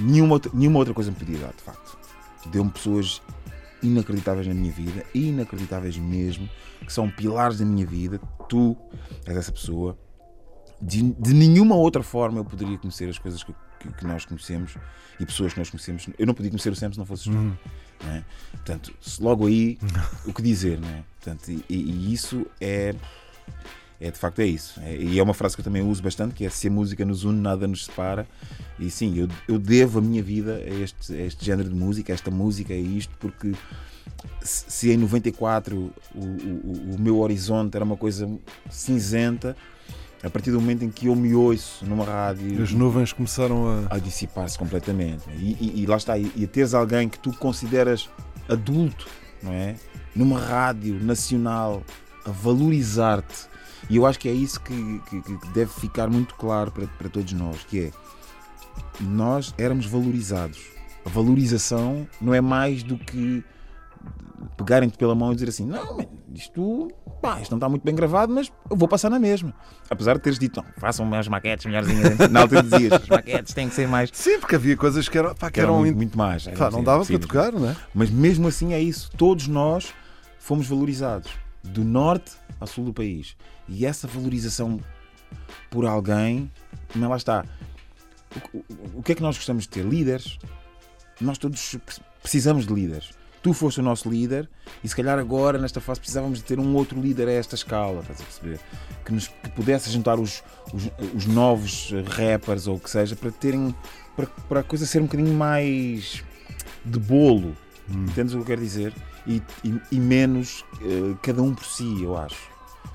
[0.00, 1.98] nenhuma outra, nenhuma outra coisa me podia dar, de facto.
[2.46, 3.20] Deu-me pessoas
[3.82, 6.48] inacreditáveis na minha vida, inacreditáveis mesmo,
[6.84, 8.18] que são pilares da minha vida.
[8.48, 8.76] Tu
[9.24, 9.98] és essa pessoa.
[10.80, 14.76] De, de nenhuma outra forma eu poderia conhecer as coisas que, que- que nós conhecemos
[15.18, 16.06] e pessoas que nós conhecemos.
[16.18, 17.30] Eu não podia conhecer o Sam se não fosses tu.
[17.32, 17.56] não
[18.12, 18.24] é?
[18.52, 19.78] Portanto, logo aí,
[20.26, 21.02] o que dizer, não é?
[21.20, 22.94] Portanto, e, e isso é.
[24.00, 24.78] É de facto é isso.
[24.82, 27.04] É- e é uma frase que eu também uso bastante, que é se a música
[27.04, 28.26] nos une, nada nos separa.
[28.78, 32.12] E sim, eu, eu devo a minha vida a este, a este género de música,
[32.12, 33.52] a esta música, a isto, porque
[34.42, 35.76] se em 94
[36.14, 38.28] o, o, o- meu horizonte era uma coisa
[38.70, 39.56] cinzenta,
[40.22, 43.94] a partir do momento em que eu me ouço numa rádio As nuvens começaram a.
[43.94, 45.22] a dissipar-se completamente.
[45.38, 48.08] E, e- e lá está, e, e a teres alguém que tu consideras
[48.48, 49.06] adulto,
[49.42, 49.76] não é?
[50.14, 51.82] Numa rádio nacional,
[52.24, 53.55] a valorizar-te.
[53.88, 57.08] E eu acho que é isso que, que- que deve ficar muito claro para, para
[57.08, 57.90] todos nós, que é
[59.00, 60.58] nós éramos valorizados.
[61.04, 63.44] A valorização não é mais do que
[64.56, 66.88] pegarem-te pela mão e dizer assim, não, man, isto,
[67.22, 69.54] pá, isto não está muito bem gravado, mas eu vou passar na mesma.
[69.88, 72.18] Apesar de teres dito, não, façam umas maquetes melhorzinhas.
[72.30, 74.10] Na altura dizias, as maquetes têm que ser mais.
[74.12, 76.46] Sim, porque havia coisas que eram, pá, que Que eram eram muito, muito mais.
[76.48, 77.76] pá, não dava para tocar, não é?
[77.94, 79.10] Mas mesmo assim é isso.
[79.16, 79.94] Todos nós
[80.38, 81.30] fomos valorizados.
[81.72, 83.36] Do norte ao sul do país.
[83.68, 84.80] E essa valorização
[85.70, 86.50] por alguém,
[86.88, 87.44] também lá está.
[88.52, 88.64] O, o-
[88.98, 89.84] o que é que nós gostamos de ter?
[89.84, 90.38] Líderes.
[91.20, 91.76] Nós todos
[92.22, 93.10] precisamos de líderes.
[93.42, 94.48] Tu foste o nosso líder
[94.82, 98.00] e se calhar agora, nesta fase, precisávamos de ter um outro líder a esta escala,
[98.00, 98.60] estás a perceber?
[99.04, 100.42] Que, nos, que pudesse juntar os,
[100.72, 103.74] os, os novos rappers ou o que seja para terem.
[104.16, 106.24] Para, para a coisa ser um bocadinho mais
[106.84, 107.56] de bolo.
[107.88, 108.92] Entendes o que eu quero dizer?
[109.26, 112.36] E, e- e menos eh, cada um por si, eu acho.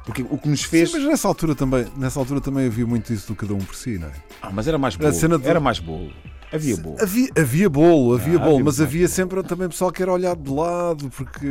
[0.06, 0.90] Porque o que nos fez.
[0.90, 3.76] Sim, mas nessa altura, também, nessa altura também havia muito isso do cada um por
[3.76, 4.12] si, não é?
[4.42, 5.12] Ah, mas era mais bolo.
[5.40, 6.12] do- Era mais bolo.
[6.54, 6.98] Havia bolo.
[7.02, 10.12] Havia, havia bolo, havia Ah, bolo, havia mas mais havia sempre também pessoal que era
[10.12, 11.46] olhado de lado, porque.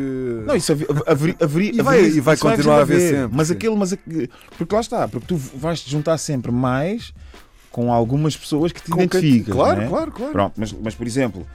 [0.46, 3.54] Não, isso havia, haveria, haveria, E vai- e vai continuar a haver sempre, Mas sim.
[3.54, 4.28] aquele, mas aquele-
[4.58, 7.14] porque lá está, porque tu vais te juntar sempre mais
[7.70, 9.54] com algumas pessoas que te Com quem- identificas.
[9.54, 9.86] claro, é?
[9.88, 10.32] claro, claro.
[10.32, 11.46] Pronto, mas, mas por exemplo,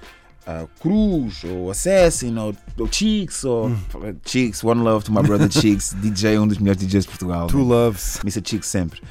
[0.46, 3.78] a Cruz, ou Assassin, ou, ou Cheeks, ou Hum.
[4.26, 7.48] Cheeks, One Love to my brother Cheeks, DJ, um dos melhores DJs de Portugal.
[7.48, 7.66] Two né?
[7.66, 8.20] Loves.
[8.24, 9.02] Missa Cheeks sempre.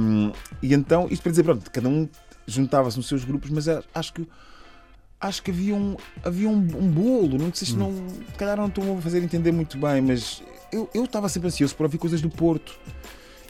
[0.00, 0.32] Um,
[0.62, 2.08] e então, isto para dizer, pronto, cada um
[2.46, 4.26] juntava-se nos seus grupos, mas acho que
[5.20, 8.68] acho que havia um, havia um, um bolo, não sei se não, se calhar não
[8.68, 12.20] estou a fazer entender muito bem, mas eu eu estava sempre ansioso para ouvir coisas
[12.22, 12.78] do Porto.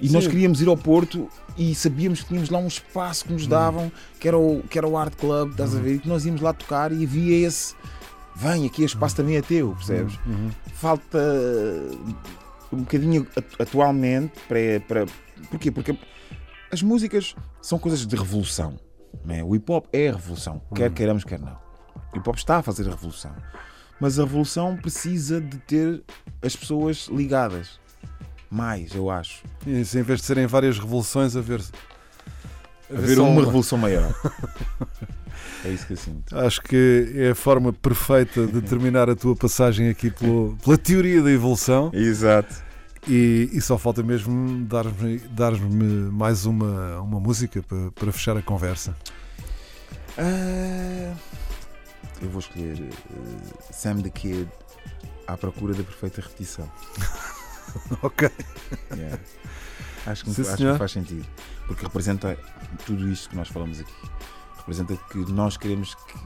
[0.00, 0.30] E nós Sim.
[0.30, 3.90] queríamos ir ao Porto e sabíamos que tínhamos lá um espaço que nos davam,
[4.20, 5.96] que era o, que era o Art Club, estás a ver?
[5.96, 7.74] E que nós íamos lá tocar e havia esse.
[8.36, 10.16] Vem, aqui o espaço também é teu, percebes?
[10.74, 11.18] Falta
[12.72, 15.06] um bocadinho atu- atualmente para, para.
[15.50, 15.70] Porquê?
[15.72, 15.98] Porque
[16.70, 18.78] as músicas são coisas de revolução.
[19.24, 19.42] Não é?
[19.42, 21.58] O hip hop é a revolução, quer queiramos, quer não.
[22.12, 23.34] O hip hop está a fazer a revolução.
[24.00, 26.04] Mas a revolução precisa de ter
[26.40, 27.80] as pessoas ligadas.
[28.50, 29.42] Mais, eu acho.
[29.66, 31.36] Isso, em vez de serem várias revoluções.
[31.36, 34.14] Haver só uma revolução maior.
[35.64, 36.36] é isso que eu sinto.
[36.38, 41.20] Acho que é a forma perfeita de terminar a tua passagem aqui pelo- pela teoria
[41.22, 42.54] da evolução Exato.
[43.06, 45.52] e, e só falta mesmo dar-me dar
[46.10, 48.96] mais uma, uma música para, para fechar a conversa.
[50.16, 51.14] Ah,
[52.22, 54.48] eu vou escolher eh, Sam the Kid
[55.26, 56.68] à procura da perfeita repetição.
[58.02, 58.30] Ok.
[58.94, 59.18] Yeah.
[60.06, 61.26] Acho, que, Sim, acho que faz sentido.
[61.66, 62.38] Porque representa
[62.86, 63.92] tudo isto que nós falamos aqui.
[64.56, 66.18] Representa que nós queremos que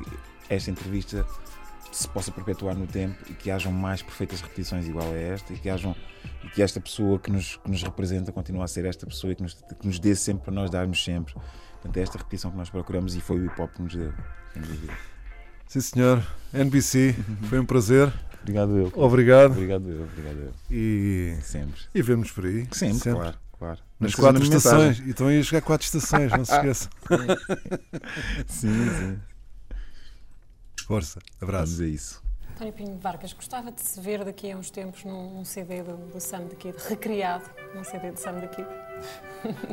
[0.49, 1.27] esta entrevista
[1.91, 5.59] se possa perpetuar no tempo e que hajam mais perfeitas repetições igual a esta e
[5.59, 5.95] que, hajam,
[6.43, 9.37] e que esta pessoa que nos, que nos representa continue a ser esta pessoa e
[9.37, 11.35] que nos, que nos dê sempre para nós darmos sempre.
[11.73, 14.13] Portanto, é esta repetição que nós procuramos e foi o hip hop que nos deu.
[15.67, 16.27] Sim, senhor.
[16.53, 17.15] NBC,
[17.49, 18.13] foi um prazer.
[18.43, 18.93] Obrigado eu.
[18.97, 19.53] Obrigado.
[19.53, 20.53] Obrigado eu, obrigado eu.
[20.71, 21.81] E, Sempre.
[21.95, 22.67] e vemos por aí.
[22.73, 23.81] Sempre, claro, claro.
[24.01, 24.99] Nas quatro estações.
[24.99, 26.89] E estão aí a chegar quatro estações, não se esqueça.
[28.49, 29.19] Sim, sim.
[30.87, 31.21] Força.
[31.41, 31.77] Abraço.
[31.77, 32.23] Vamos a isso.
[32.55, 35.97] António Pinho Vargas, gostava de se ver daqui a uns tempos num, num CD do,
[35.97, 38.69] do Sam the Kid, recriado num CD do Sam the Kid.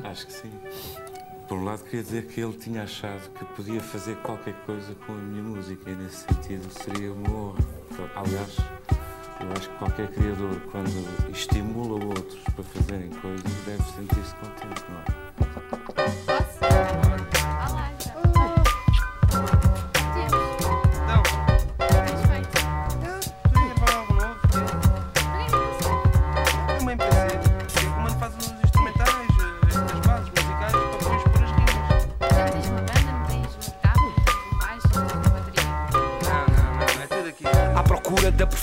[0.04, 0.52] Acho que sim.
[1.50, 5.14] por um lado, queria dizer que ele tinha achado que podia fazer qualquer coisa com
[5.14, 7.64] a minha música, e nesse sentido seria uma honra.
[8.16, 8.58] Aliás,
[9.42, 15.00] eu acho que qualquer criador, quando estimula outros para fazerem coisas, deve sentir-se contente, não
[17.06, 17.09] é?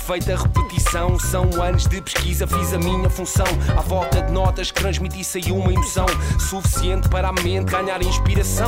[0.07, 1.19] Feita repetição.
[1.19, 3.45] São anos de pesquisa, fiz a minha função.
[3.77, 6.05] À volta de notas que transmiti saiu uma emoção
[6.39, 8.67] suficiente para a mente ganhar inspiração.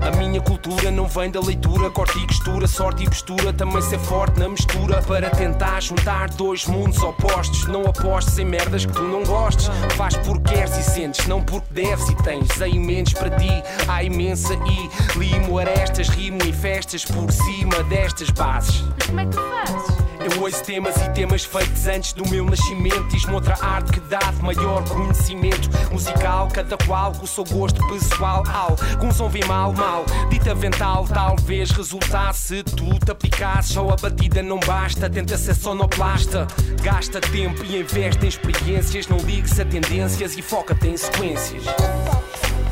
[0.00, 3.52] A minha cultura não vem da leitura, corte e costura, sorte e postura.
[3.52, 7.66] Também ser forte na mistura para tentar juntar dois mundos opostos.
[7.66, 9.68] Não apostes em merdas que tu não gostes.
[9.94, 12.62] Faz porque queres e sentes, não porque deves e tens.
[12.62, 18.30] A imensos para ti, há imensa e limo arestas, rimo em festas por cima destas
[18.30, 18.82] bases.
[18.96, 20.07] Mas como é que tu fazes?
[20.30, 23.08] Eu ouço temas e temas feitos antes do meu nascimento.
[23.08, 26.48] Diz-me outra arte que dá de maior conhecimento musical.
[26.52, 28.42] Cada qual com o seu gosto pessoal.
[28.46, 30.04] Alguns ouvem mal, mal.
[30.28, 33.72] Dita vental, talvez resultasse se tu te aplicasses.
[33.72, 36.46] Só a batida não basta, tenta ser sonoplasta.
[36.82, 39.08] Gasta tempo e investe em experiências.
[39.08, 41.64] Não ligues a tendências e foca-te em sequências.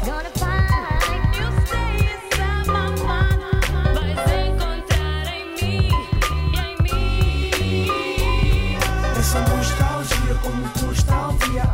[0.05, 0.31] Gonna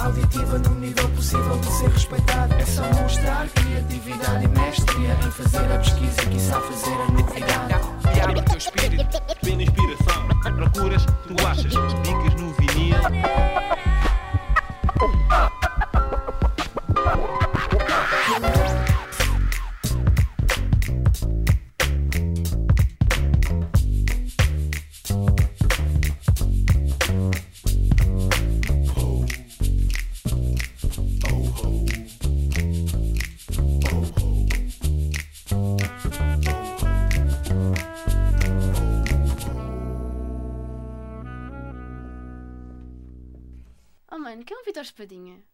[0.04, 2.54] auditiva no nível possível de ser respeitada.
[2.54, 8.12] É só mostrar criatividade e mestria em fazer a pesquisa e quiçá fazer a novidade.
[8.12, 10.28] Piar o teu espírito, pela inspiração.
[10.56, 11.72] Procuras, tu achas,
[12.02, 12.96] dicas no vinil.
[45.14, 45.51] Oh